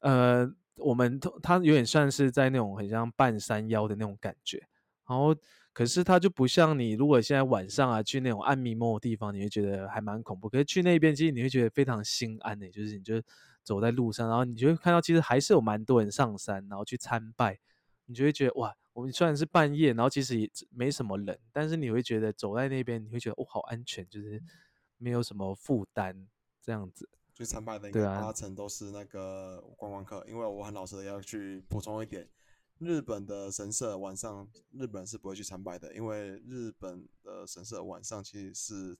[0.00, 4.58] 呃，我们都它有点算是在那种很像半山腰的那种感觉，
[5.06, 5.34] 然后
[5.78, 10.48] 可是它就不像你如果现在晚上啊去那种暗迷蒙的地方，你会觉得还蛮恐怖。
[10.48, 13.22] 可是去那边其实你会觉得非常心安的，就是你就
[13.62, 17.56] 走在路上，然后你就会看到其实还是有蛮多人上山，然后去参拜，
[18.06, 24.42] 你就会觉得哇，我们虽然是半夜，然后其实也没什么人，但是你会觉得走在那边，你会觉得哦好安全，就是
[24.96, 26.26] 没有什么负担
[26.60, 27.08] 这样子。
[27.32, 32.28] 去参拜的应该对啊八成都是那个观光客，因为我很老实的要去补充一点，
[32.78, 38.98] 日本的神社晚上日本是不会去参拜的，因为日本的神社晚上其实是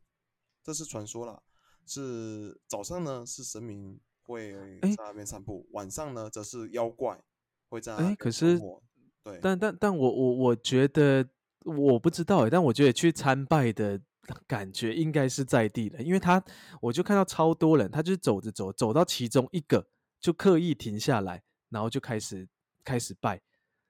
[0.63, 1.41] 这是传说啦，
[1.87, 7.23] 是早上呢是神明会在那边散步，晚上呢则是妖怪
[7.69, 8.59] 会在那诶边可是
[9.23, 11.29] 对，但但但我我我觉得
[11.65, 14.01] 我不知道欸，但我觉得去参拜的
[14.47, 16.43] 感觉应该是在地的，因为他
[16.81, 19.87] 我就看到超多人，他就是走着走走到其中一个
[20.21, 22.49] 就刻意停下来，然后就开始
[22.85, 23.41] 开始拜。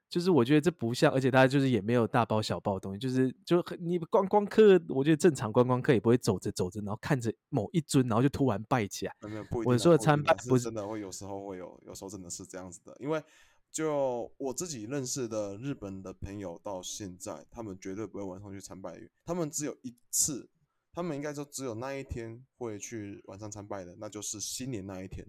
[0.08, 9.14] 就是我觉得这不像，而且大家就是也没有大包小包的东西，就是就很你观光客，我觉得正常观光客也不会走着走着，然后看着某一尊，然后就突然拜起来。
[9.22, 12.96] 没有不一定啊，我说的参拜不是是真的会有时候会有，有时候真的是这样子的。
[13.00, 13.22] 因为
[13.70, 20.48] 就我自己认识的日本的朋友，到现在他们绝对不会晚上去参拜，他们只有一次，
[20.92, 25.26] 他们应该说只有那一天会去晚上参拜的，那就是新年那一天。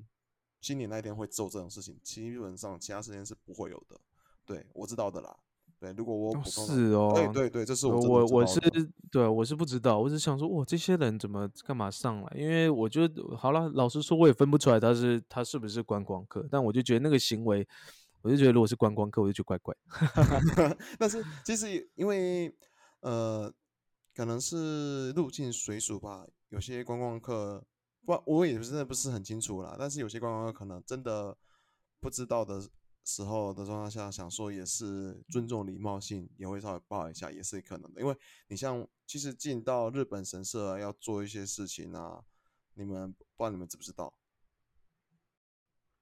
[0.61, 3.99] 新年那一天会做这种事情，基本上其他时间是不会有的。
[4.49, 5.37] 对我知道的啦。
[5.79, 8.59] 对，如果我是哦，对对对，这是我我我我是
[9.11, 12.35] 对我是不知道，我是想说，哇，这些人怎么干嘛上来？
[12.35, 17.65] 因为我觉得好了，老实说，我也分不出来他是他是不是观光客，但我就觉得那个行为，
[18.21, 19.73] 我就觉得如果是观光客，我就觉得怪怪。
[20.99, 22.53] 但是其实因为
[23.01, 23.49] 呃，
[24.13, 27.63] 可能是入境水属吧，有些观光客
[28.05, 29.77] 不，我也真的不是很清楚啦。
[29.79, 31.37] 但是有些观光客可能真的
[32.01, 32.61] 不知道的
[33.03, 38.01] 时候的状态下，想说也是尊重礼貌性，也会稍微抱一下，也是可能的。
[38.01, 38.15] 因为
[38.47, 42.23] 你像其实进到日本神社、啊、要做一些事情啊，
[42.75, 44.13] 你们不知道你们知不知道？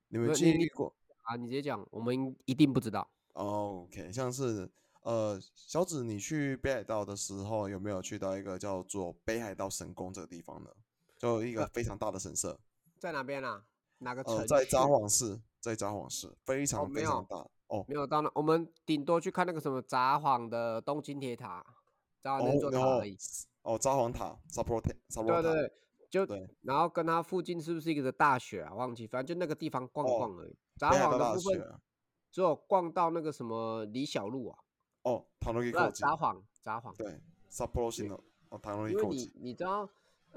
[0.10, 0.96] 你们经历过？
[1.24, 3.10] 啊，你直接讲，我们一定不知道。
[3.34, 4.70] 哦 OK，像是
[5.02, 10.70] 呃，小紫，你去北海道的时候有没有去到一个叫做北海道神宫这个地方呢？
[11.18, 12.60] 就一个非常大的神社，
[13.00, 13.64] 在哪边啊？
[14.00, 17.36] 哪个城呃，在札幌市，在札幌市非常非常大
[17.68, 17.84] 哦。
[17.88, 21.64] 没有到那，我们顶多去看那个什么札幌的东京铁塔，
[22.24, 23.18] 札幌那座塔而已。
[23.64, 25.74] 哦，札幌塔 Sapporo Ta- Sapporo 塔，对对对，
[26.10, 28.74] 就对然后跟它附近是不是一个大学啊？
[28.74, 30.56] 忘记，反正就那个地方逛哦逛而已。
[30.78, 31.80] 札幌的部分
[32.32, 34.58] 只有逛到那个什么李小璐啊，
[35.04, 36.96] 哦，唐诺基不是口札幌，札幌。
[36.96, 37.20] 对
[37.52, 38.18] ，Sapporo 新的
[38.50, 39.90] 哦，唐诺基因为你，你知道，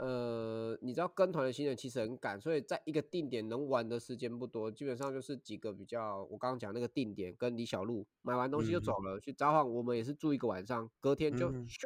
[0.02, 11.82] 呃，你知道跟团的行程其实很赶，所以在一个定点能玩的时间不多，基本上就是几个比较，我刚刚讲那个定点跟李小璐买完东西就嗯走了，去札幌我们也是住一个晚上，隔天就嗯咻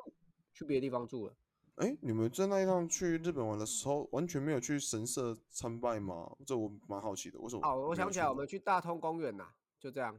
[0.53, 1.35] 去别的地方住了。
[1.75, 6.31] 哎，你们在那一趟去日本玩的时候，完全没有去神社参拜吗？
[6.47, 7.67] 这我蛮好奇的，为什么？
[7.67, 9.49] 哦，我想起来，我们去大通公园呐，
[9.81, 10.17] 就这样。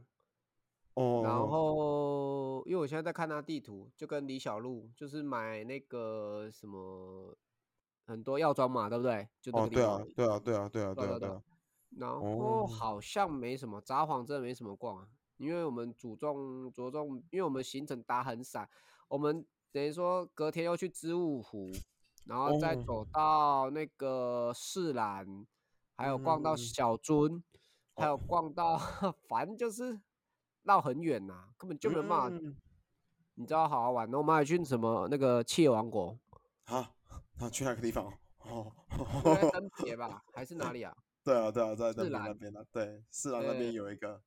[0.92, 7.34] 哦，然后，因为我现在在看他地图，就跟李小璐就是买那个什么
[8.06, 9.28] 很多药妆嘛，对不对？
[9.40, 11.42] 就那个地方而已。，啊对啊，对啊，对啊，对啊，对对对对啊，
[11.98, 15.06] 然哦后好像没什么，札幌真的没什么逛啊，
[15.38, 18.68] 因为我们主重着重，因为我们行程打很散，
[19.08, 21.70] 我们等于说隔天又去织物湖，
[22.24, 25.46] 然后再哦走到那个市兰，
[25.96, 27.42] 还有逛到嗯小樽，
[27.94, 28.76] 还哦有逛到，
[29.28, 29.98] 反正就是
[30.62, 32.56] 绕很远呐、根本就没有办法，嗯
[33.38, 34.16] 你知道好好玩的。
[34.16, 36.18] 我们还去什么那个企业王国，
[36.64, 36.90] 啊，
[37.38, 38.72] 啊，去那个地方哦，
[39.24, 40.96] 就在登别吧，还是哪里啊？
[41.22, 44.22] 对啊，对啊，在那四边那兰边啊，对，四兰那边有一个，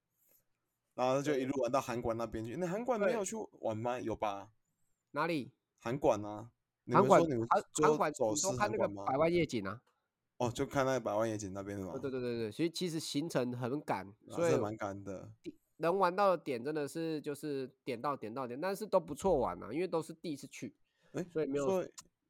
[0.96, 2.56] 然后就一路玩到韩馆那边去。
[2.58, 4.00] 那韩馆没有去玩吗？
[4.00, 4.50] 有吧？
[5.12, 5.52] 哪里？
[5.80, 6.52] 韩馆啊，
[6.92, 9.18] 韩馆你们韩韩馆，走是看那个韩馆吗百？
[9.18, 9.82] 万夜景啊？
[10.38, 11.94] 哦，就看那个百万夜景那边是吗？
[11.94, 15.32] 对对对对对，所以其实行程很赶，啊，所以蛮赶的。
[15.78, 20.76] 能玩到的点真的是就是点到点到点，但是都不错玩啊，因为都是第一次去，
[21.14, 21.88] 哎，所以没有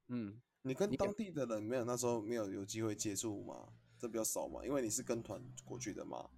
[0.09, 3.69] 嗯，你跟当地的人没有那时候没有有机会接触吗？
[3.97, 6.29] 这比较少嘛，因为你是跟团过去的嘛。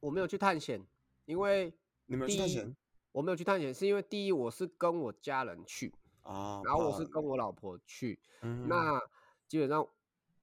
[0.00, 0.80] 我没有去探险，
[1.24, 1.72] 因为
[2.06, 2.76] 你们有去探险
[3.12, 6.60] 我没有去探险，是因为第一我是跟我家人去，啊？
[6.64, 9.00] 然后我是跟我老婆去，嗯那
[9.48, 9.86] 基本上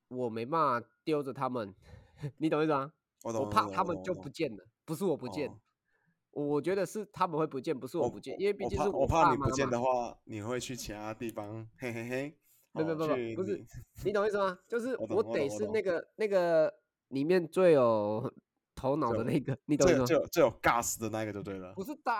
[0.07, 1.73] 我没办法丢着他们，
[2.37, 2.91] 你懂意思吗？
[3.23, 12.37] 我懂，我怕他们就不见了，不是我不见，哦我觉得是他们会不见，不是我不见，因为毕竟是怕我怕你不见的话，你会去其他地方，嘿嘿嘿。
[12.73, 13.65] 不不不不不是
[14.03, 14.57] 你懂意思吗？
[14.67, 16.73] 就是我得是那个那个
[17.09, 18.31] 里面最有
[18.75, 20.19] 头脑的那个，你懂意最有思吗？
[20.19, 21.83] 最最有 gas 的那个就对了不。
[21.83, 22.11] 是的，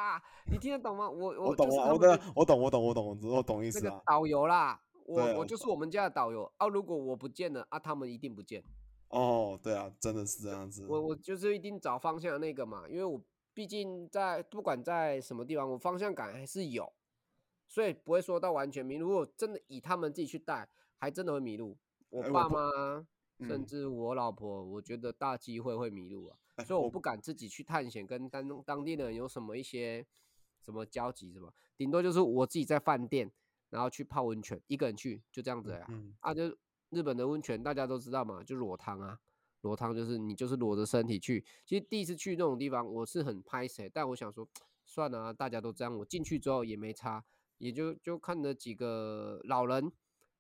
[0.52, 1.10] 你听得懂吗？
[1.10, 3.92] 我我懂，我的我懂我懂我懂我懂我懂意思啊。
[3.92, 6.68] 个导游啦，我我就是我们家的导游啊。
[6.68, 8.64] 如果我不见了啊，他们一定不见。
[9.10, 10.86] 哦，对啊，真的是这样子。
[10.88, 13.22] 我我就是一定找方向那个嘛，因为我
[13.54, 16.92] 毕竟在不管在什么地方，我方向感还是有，
[17.74, 19.08] 所以不会说到完全迷路。
[19.10, 20.70] 如果真的以他们自己去带，
[21.00, 21.76] 还真的会迷路。
[22.12, 22.70] 我爸妈
[23.40, 30.06] 甚嗯至我老婆，我觉得大机会会迷路啊，哎所以我我不敢自己去探险，跟当当地的人有什么一些
[30.62, 33.32] 什么交集什么，顶多就是我自己在饭店，
[33.72, 36.56] 然后去泡温泉，一个人去就这样子呀、嗯，啊，就
[36.92, 39.20] 日本的温泉大家都知道嘛，就裸汤啊，
[39.62, 41.44] 裸汤就是你就是裸着身体去。
[41.66, 44.48] 其实第一次去那种地方，我是很拍谁，但我想说
[44.86, 47.26] 算了、啊，大家都这样，我进去之后也没差，
[47.64, 49.90] 也就就看着几个老人，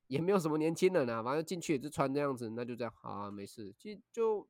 [0.08, 3.74] 也没有什么年轻人啊，反正进去也是穿这样子，那就这样好啊，没事。
[3.78, 4.46] 其实就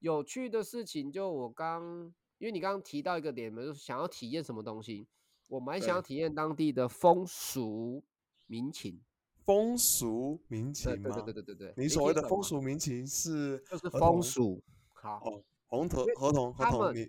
[0.00, 5.08] 有趣的事情，就我刚因为你刚刚提到一个点嘛，就是想要体验什么东西，
[5.48, 8.04] 我蛮想要体验当地的风俗
[8.46, 9.00] 民情。
[9.46, 11.32] 风俗民情吗对对？
[11.32, 14.62] 对对对对，你所谓的风俗民情是就是风俗。
[14.92, 17.04] 好，哦，红头合同合同，你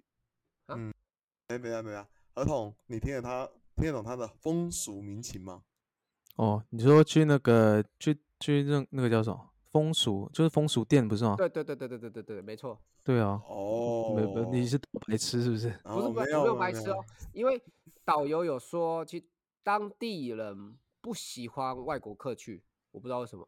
[0.68, 0.94] 啊嗯，
[1.50, 5.62] 没没啊没啊，合同，你听了他听得懂他的风俗民情吗？
[6.36, 11.36] 哦，你说去那个去去那那个叫什么风俗，就是风俗店不是吗？
[11.38, 15.70] 对对对对对对对对，没错，对啊，哦，没没你是白痴是不是？
[15.84, 16.10] 不是
[16.58, 17.62] 白痴哦，因为
[18.04, 19.26] 导游有说，其实
[19.62, 23.48] 当地人不喜欢外国客去，我不知道为什么，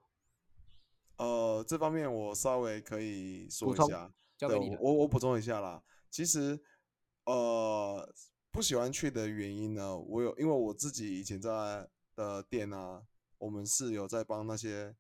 [1.18, 4.78] 呃，这方面我稍微可以说一下，对交给你了。
[4.80, 5.82] 我我补充一下啦。
[6.12, 6.60] 其实，
[7.26, 8.12] 呃，
[8.52, 13.04] 不喜欢去的原因呢，我有因为我自己以前在的店啊，
[13.38, 14.96] 我们是有在帮那些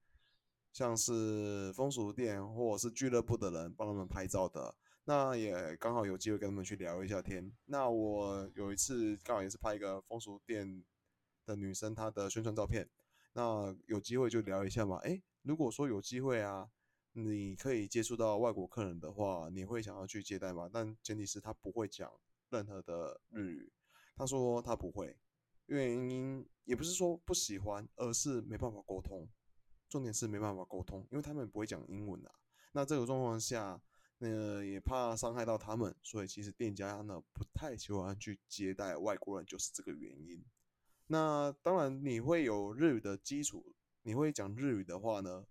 [0.71, 4.75] 像是风俗店或者是俱乐部的人帮他们拍照的。
[5.05, 7.51] 那也刚好有机会跟他们去聊一下天。
[7.65, 10.85] 那我有一次刚好也是拍一个风俗店
[11.45, 12.87] 的女生她的宣传照片，
[13.33, 14.97] 那有机会就聊一下嘛。
[14.97, 16.69] 诶，如果说有机会啊，
[17.13, 20.69] 你可以接触到外国客人的话，你会想要去接待吗？
[20.71, 22.11] 但前提是他不会讲
[22.49, 23.71] 任何的日语。
[24.15, 25.17] 他说他不会，
[25.67, 29.27] 原因也不是说不喜欢，而是没办法沟通。
[29.87, 32.31] 重点是没办法沟通，因为他们不会讲英文啊。
[32.73, 33.81] 那这个状况下，
[34.19, 40.45] 呃，也怕伤害到他们，所以其实店家呢不太喜欢去接待外国人，就是这个原因。
[41.07, 43.73] 那当然，你会有日语的基础，
[44.03, 45.47] 你会讲日语的话呢，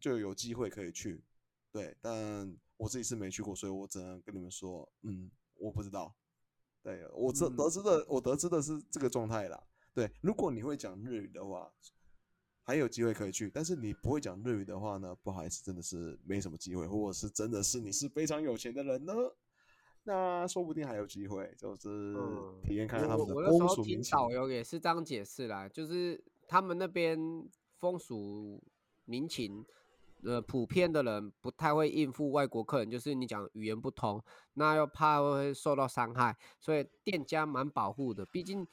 [0.00, 1.22] 就有机会可以去。
[1.70, 6.16] 对，但我自己是没去过，所以我只能跟你们说，嗯，我不知道。
[6.86, 9.60] 对我知得知的，我得知的是这个状态啦。
[9.92, 11.68] 对，如果你会讲日语的话，
[12.62, 19.12] 还有机会可以去，但是你不会讲日语的话呢，不好意思，真的是没什么机会，或者是真的是你是非常有钱的人呢，
[20.04, 24.16] 那说不定还有机会，就是嗯体验看看他们的我我那时风俗民情。
[24.16, 27.18] 候听导游也是这样解释啦，就是他们那边
[27.80, 28.62] 风俗
[29.06, 29.66] 民情，
[30.26, 34.20] 呃，普遍的人不太会应付外国客人，就是你讲语言不通，
[34.54, 38.26] 那又怕会受到伤害，所以店家蛮保护的。
[38.26, 38.66] 毕竟，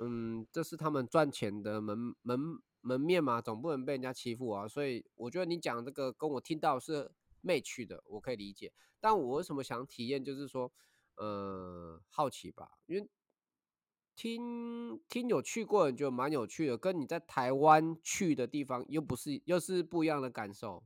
[0.00, 2.38] 嗯，这是他们赚钱的门门
[2.82, 4.68] 门面嘛，总不能被人家欺负啊。
[4.68, 7.10] 所以我觉得你讲这个跟我听到是
[7.42, 8.70] match 的，我可以理解。
[9.00, 10.70] 但我为什么想体验，就是说，
[11.16, 13.08] 呃，好奇吧，因为
[14.14, 20.84] 听听有去过的人觉得蛮有趣的，跟你在台湾去的地方又不是又是不一样的感受。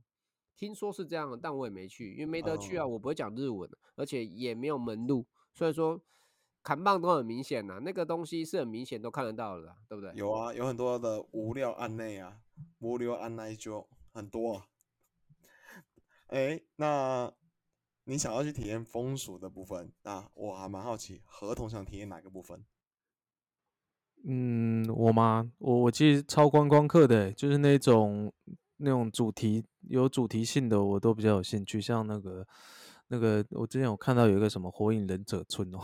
[0.63, 5.99] 听说是这样的，但我也没去，因为没得去啊，哦我不会讲日文，而且也没有门路，所以说
[6.63, 10.13] 砍棒都很明显呐、那个东西是很明显都看得到的啦，对不对？
[10.15, 12.39] 有啊，有很多的无料案内啊，
[12.79, 14.67] 无料案内就很多啊。
[16.27, 17.31] 哎，那
[18.05, 22.65] 你想要去体验风俗的部分，那我还蛮好奇，合同想体验哪个部分？
[24.25, 25.51] 嗯，我吗？
[25.57, 28.31] 我我其实超观光客的欸，就是那种
[28.77, 31.79] 那种主题有主题性的，我都比较有兴趣。
[31.81, 32.45] 像那个
[33.07, 35.79] 那个，我之前有看到有一个什么火影忍者村哦，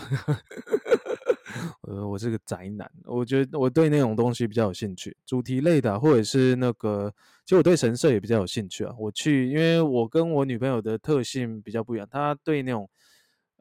[1.88, 7.14] 呃，我是个宅男，我觉得我对那种东西比较有兴趣，主题类的、或者是那个，
[7.46, 8.94] 其实我对神社也比较有兴趣啊。
[8.98, 12.90] 我去，因为我跟我女朋友的特性比较不一样，她对那种。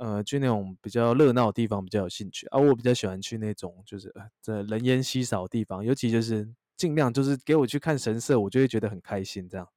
[0.01, 9.69] 呃，去那种比较热闹的地方比较有兴趣，而、我比较喜欢去那种就是呃这人烟稀少的地方，尤其就是尽量就是给我去看神社，我就会觉得很开心这样。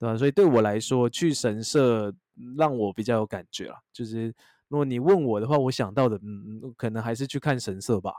[0.00, 0.16] 对吧？
[0.16, 2.12] 所以对我来说，去神社
[2.56, 3.78] 让我比较有感觉啊。
[3.92, 4.34] 就是
[4.68, 8.14] 如果你问我的话，我想到的，嗯，可能还是去看神社吧。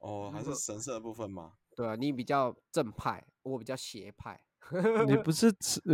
[0.00, 1.54] 哦，还是神社的部分嘛？
[1.74, 4.38] 对啊，你比较正派，我比较邪派。
[5.06, 5.46] 你不是，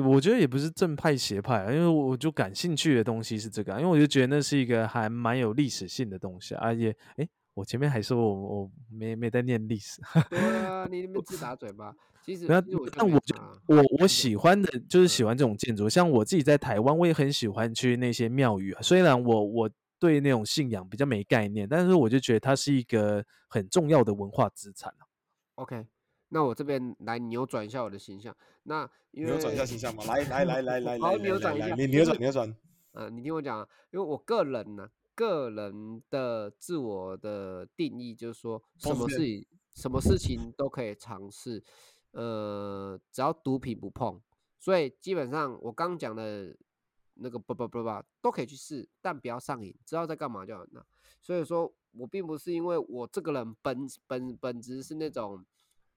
[0.05, 10.03] 我觉得也不是正派邪派啊，因为我就感兴趣的东西是这个，因为我就觉得那是一个还蛮有历史性的东西，而且，哎，我前面还说我我没没在念历史。
[10.29, 11.95] 对啊，你那边自打嘴巴。
[12.25, 12.61] 其实，那
[12.93, 13.37] 但我就
[13.67, 18.83] 我我喜欢的就是喜欢这种建筑，像我自己在台湾，我也很喜欢去那些庙宇啊。
[18.83, 24.93] 虽然我我对那种信仰比较没概念，但是我就觉得它是一个很重要的文化资产
[25.57, 25.87] OK。
[26.31, 28.35] 那我这边来扭转一下我的形象。
[28.65, 32.57] 那扭转一下形象嘛，来来来来来 好，扭转一下，你扭转扭转。
[32.93, 33.61] 嗯，你听我讲，
[33.93, 41.63] 因为我个人呢，个人的自我的定义就是说，什么事情什么事情都可以尝试，
[42.13, 44.21] 呃，只要毒品不碰。
[44.59, 46.57] 所以基本上我刚讲的
[47.15, 50.87] 那个不不不不都可以去试，但不要上瘾，知道在干嘛就好了。
[51.21, 55.45] 所以说我并不是因为我这个人本本本质是那种。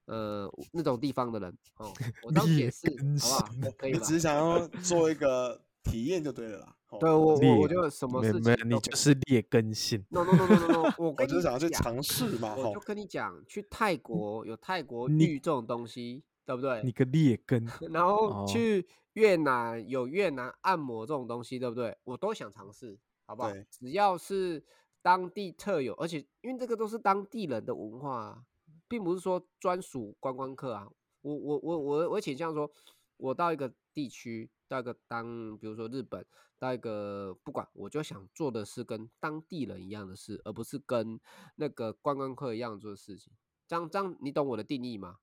[0.10, 1.92] 呃，那种地方的人哦，
[2.24, 2.88] 我当解释
[3.20, 3.72] 好不好？
[3.78, 6.76] 可以你只是想要做一个体验就对了啦。
[7.00, 10.04] 对我，我我就什么事情，你就是劣根性。
[10.10, 12.56] no no no no no，我我就想要去尝试嘛。
[12.56, 16.82] 我就跟你讲，去泰 国有泰国浴这种东西，对不对？
[16.84, 17.68] 你个劣根。
[17.92, 21.98] 然后去越南有越南按摩这种东西，对不对？
[22.04, 23.52] 我都想尝试，好不好？
[23.70, 24.64] 只要是
[25.02, 28.44] 当地特有，而且因为这个都是当地人的文化。
[28.90, 30.88] 并不是说专属观光客啊，
[31.22, 32.72] 我我我我我倾向说，
[33.18, 36.26] 我到一个地区，到一个当，比如说日本，
[36.58, 41.20] 到一个不管，我就想做的是跟当地人一样的事，而不是跟
[41.56, 43.34] 那个观光客一样做的事情。
[43.68, 45.18] 这样这样，你懂我的定义吗？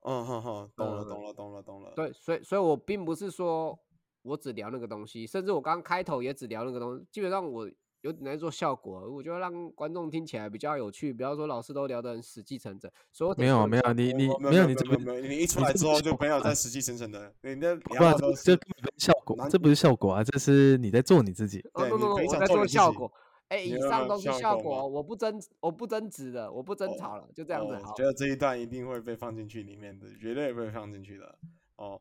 [0.00, 1.92] 嗯哼哼，懂了懂了懂了懂了。
[1.96, 3.78] 对，所以所以我并不是说
[4.22, 7.70] 我只聊那个东西，甚至我刚刚开头也只聊那个东西，基本上我。
[8.04, 11.10] 有点在做效果，我觉得让观众听起来比较有趣。
[11.10, 21.62] 不要说老师都聊得很死气沉沉，所以没有没有你你没有你这个你一出来之后就没有再死气沉沉的，你那不这不是效果，这不是效果啊，这是你在做你自己。
[21.72, 23.10] 对，我在做效果。
[23.48, 27.74] 哎，以上都是效果，我不争我不争执的，我不争吵了，就这样子。
[27.96, 31.38] 觉得这一段一定会被放进去里面的，绝对会放进去的。
[31.76, 31.98] 哦，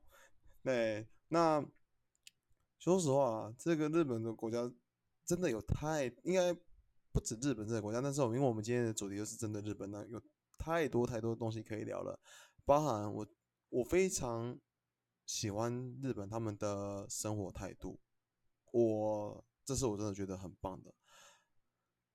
[0.63, 1.63] 对，那
[2.79, 4.69] 说实话，这个日本的国家
[5.25, 6.55] 真的有太应该。
[7.13, 10.19] 不止日本这个国家，但是因为我们今天的主题就是针对日本呢，有
[10.57, 12.19] 太多太多东西可以聊了。
[12.65, 13.27] 包含我，
[13.69, 14.59] 我非常
[15.27, 17.99] 喜欢日本他们的生活态度，
[18.71, 20.91] 我这是我真的觉得很棒的。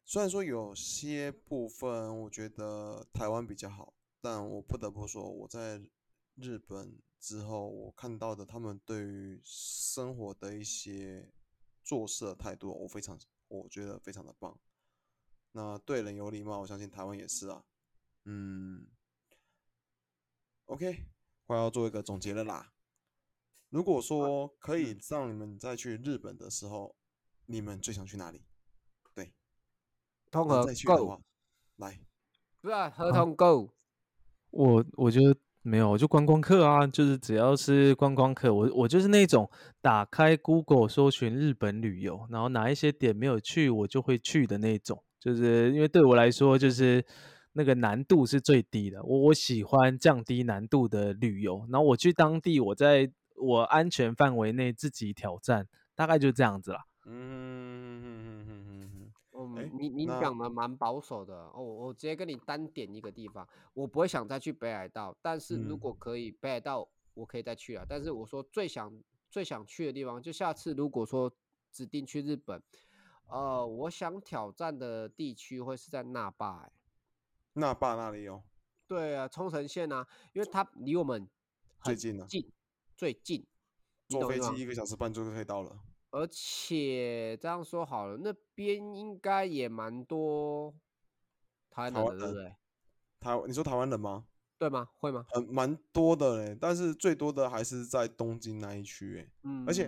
[0.05, 5.81] 虽然说有些部分我觉得台湾比较好，但我不得不说，我在
[6.35, 11.33] 日本之后，我看到的他们对于生活的一些
[11.89, 13.19] 做事的态度，我非常
[13.49, 14.61] 我觉得非常的棒。
[15.53, 17.65] 那对人有礼貌，我相信台湾也是啊。
[18.27, 18.87] 嗯
[20.67, 21.07] ，OK，
[21.47, 22.75] 快要做一个总结了啦。
[23.71, 26.95] 如果说可以让你们再去日本的时候，
[27.47, 28.45] 你们最想去哪里？
[29.15, 29.33] 对，
[30.31, 31.23] 通和 Go，
[31.77, 31.99] 来，
[32.61, 33.75] 不是合同 Go。
[34.51, 39.51] 我我觉得没有，就观光客啊，就是只要是观光客，我我就是那种
[39.83, 45.03] 打开 Google 搜寻日本旅游，然后哪一些点没有去，我就会去的那种。
[45.21, 47.05] 就是因为对我来说，就是
[47.53, 49.03] 那个难度是最低的。
[49.03, 56.81] 我我喜欢降低难度的旅游，然后我去当地，我在我安全范围内自己挑战，大概就这样子啦。
[57.07, 58.68] 嗯
[59.39, 59.79] 嗯嗯嗯嗯嗯。
[59.79, 61.63] 你你讲的蛮保守的哦。
[61.63, 67.87] 我直接跟你单点一个地方，我不会想再去北海道，但是如果可以，北海道我可以再去啊。
[67.89, 68.93] 但是我说最想
[69.31, 71.33] 最想去的地方，就下次如果说
[71.71, 72.63] 指定去日本。
[73.31, 76.73] 呃，我想挑战的地区会是在那霸，哎，
[77.53, 78.43] 那霸那里有？
[78.87, 81.29] 对啊，冲绳县啊，因为它离我们
[81.83, 82.51] 最近呢，近
[82.97, 83.47] 最近，
[84.09, 85.79] 坐飞机一个小时半就可以到了。
[86.11, 90.75] 而且这样说好了，那边应该也蛮多
[91.71, 92.55] 台湾人，对不对？
[93.21, 94.27] 台，你说台湾人吗？
[94.59, 94.89] 对吗？
[94.99, 95.25] 会吗？
[95.35, 99.87] 嗯，蛮多的嘞，但是最多的还是在东京那一区，哎，嗯，而且，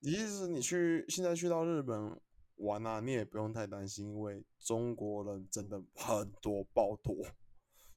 [0.00, 2.20] 你意思你去现在去到日本？
[2.56, 7.14] 玩啊，你也不用太担心，因为中国人真的很多，爆多。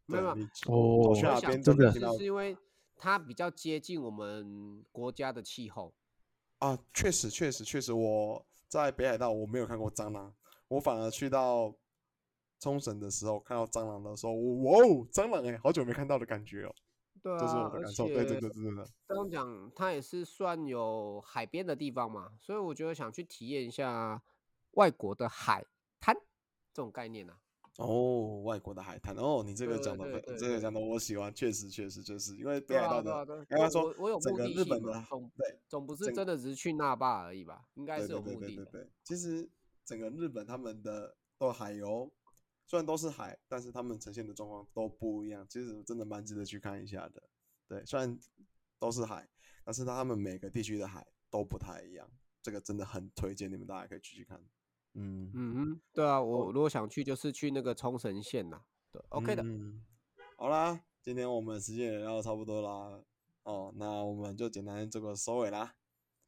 [0.08, 0.34] 对吗？
[0.68, 1.92] 哦，去哪边真的？
[1.92, 2.56] 是因为
[2.96, 5.94] 它比较接近我们国家的气候。
[6.64, 10.34] 啊，确实，确实，确实，我在北海道我没有看过蟑螂，
[10.70, 11.76] 我反而去到
[12.58, 16.74] 冲绳的时候看到蟑螂的时候，哇哦，蟑螂哎，好久没看到的感觉哦。
[17.22, 18.08] 对这是我的感受。
[18.08, 18.88] 对，真且的真的。
[19.10, 24.22] 这样讲，它也是算有海边的地方嘛，所以我觉得想去体验一下
[24.72, 25.66] 外国的海
[26.00, 26.16] 滩
[26.74, 27.38] 这种概念啊。
[27.78, 37.66] 哦，外国的海滩哦，你这个讲的对对对这个讲的我喜欢，确实确实就是，因为北海道的刚刚说我有整个日本的，总对总不是真的只是去那霸而已吧？
[37.74, 38.72] 应该对是有对对对对目的的。
[38.72, 39.50] 对，其实
[39.84, 42.12] 整个日本他们的都海游，
[42.68, 47.24] 虽然都是海，但是他们呈现的状况都不一样，其实真的蛮值得去看一下的。
[47.68, 48.16] 对，虽然
[48.78, 49.28] 都是海，
[49.64, 52.08] 但是他们每个地区的海都不太一样，
[52.44, 54.40] 这个真的很推荐你们大家可以去去看。
[54.94, 58.62] 嗯嗯嗯，对啊，我如果想去，就是去那个冲绳县呐。
[58.92, 59.44] 对，OK 的。
[59.44, 59.84] 嗯，
[60.38, 63.02] 好啦，今天我们时间也聊得差不多啦，
[63.44, 65.76] 哦，那我们就简单做个收尾啦。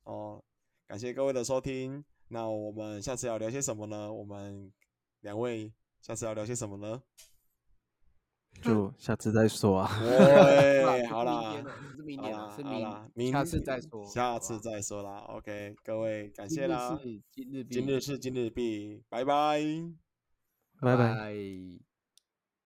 [0.04, 0.44] 哦，
[0.88, 4.12] 感谢各位的收听，那我们下次要聊些什么呢？
[4.12, 4.74] 我们
[5.22, 7.04] 两位下次要聊些什么呢？
[8.64, 10.00] 就下次再说啊。
[10.00, 11.56] 对， 好啦
[11.96, 15.20] 是明年啊，啦，是明好啦，明下次再说，下次再说啦。
[15.30, 19.62] OK，各位感今日谢啦，是今日今日是今日毕，拜拜。
[20.82, 21.14] 拜拜。
[21.16, 21.95] 拜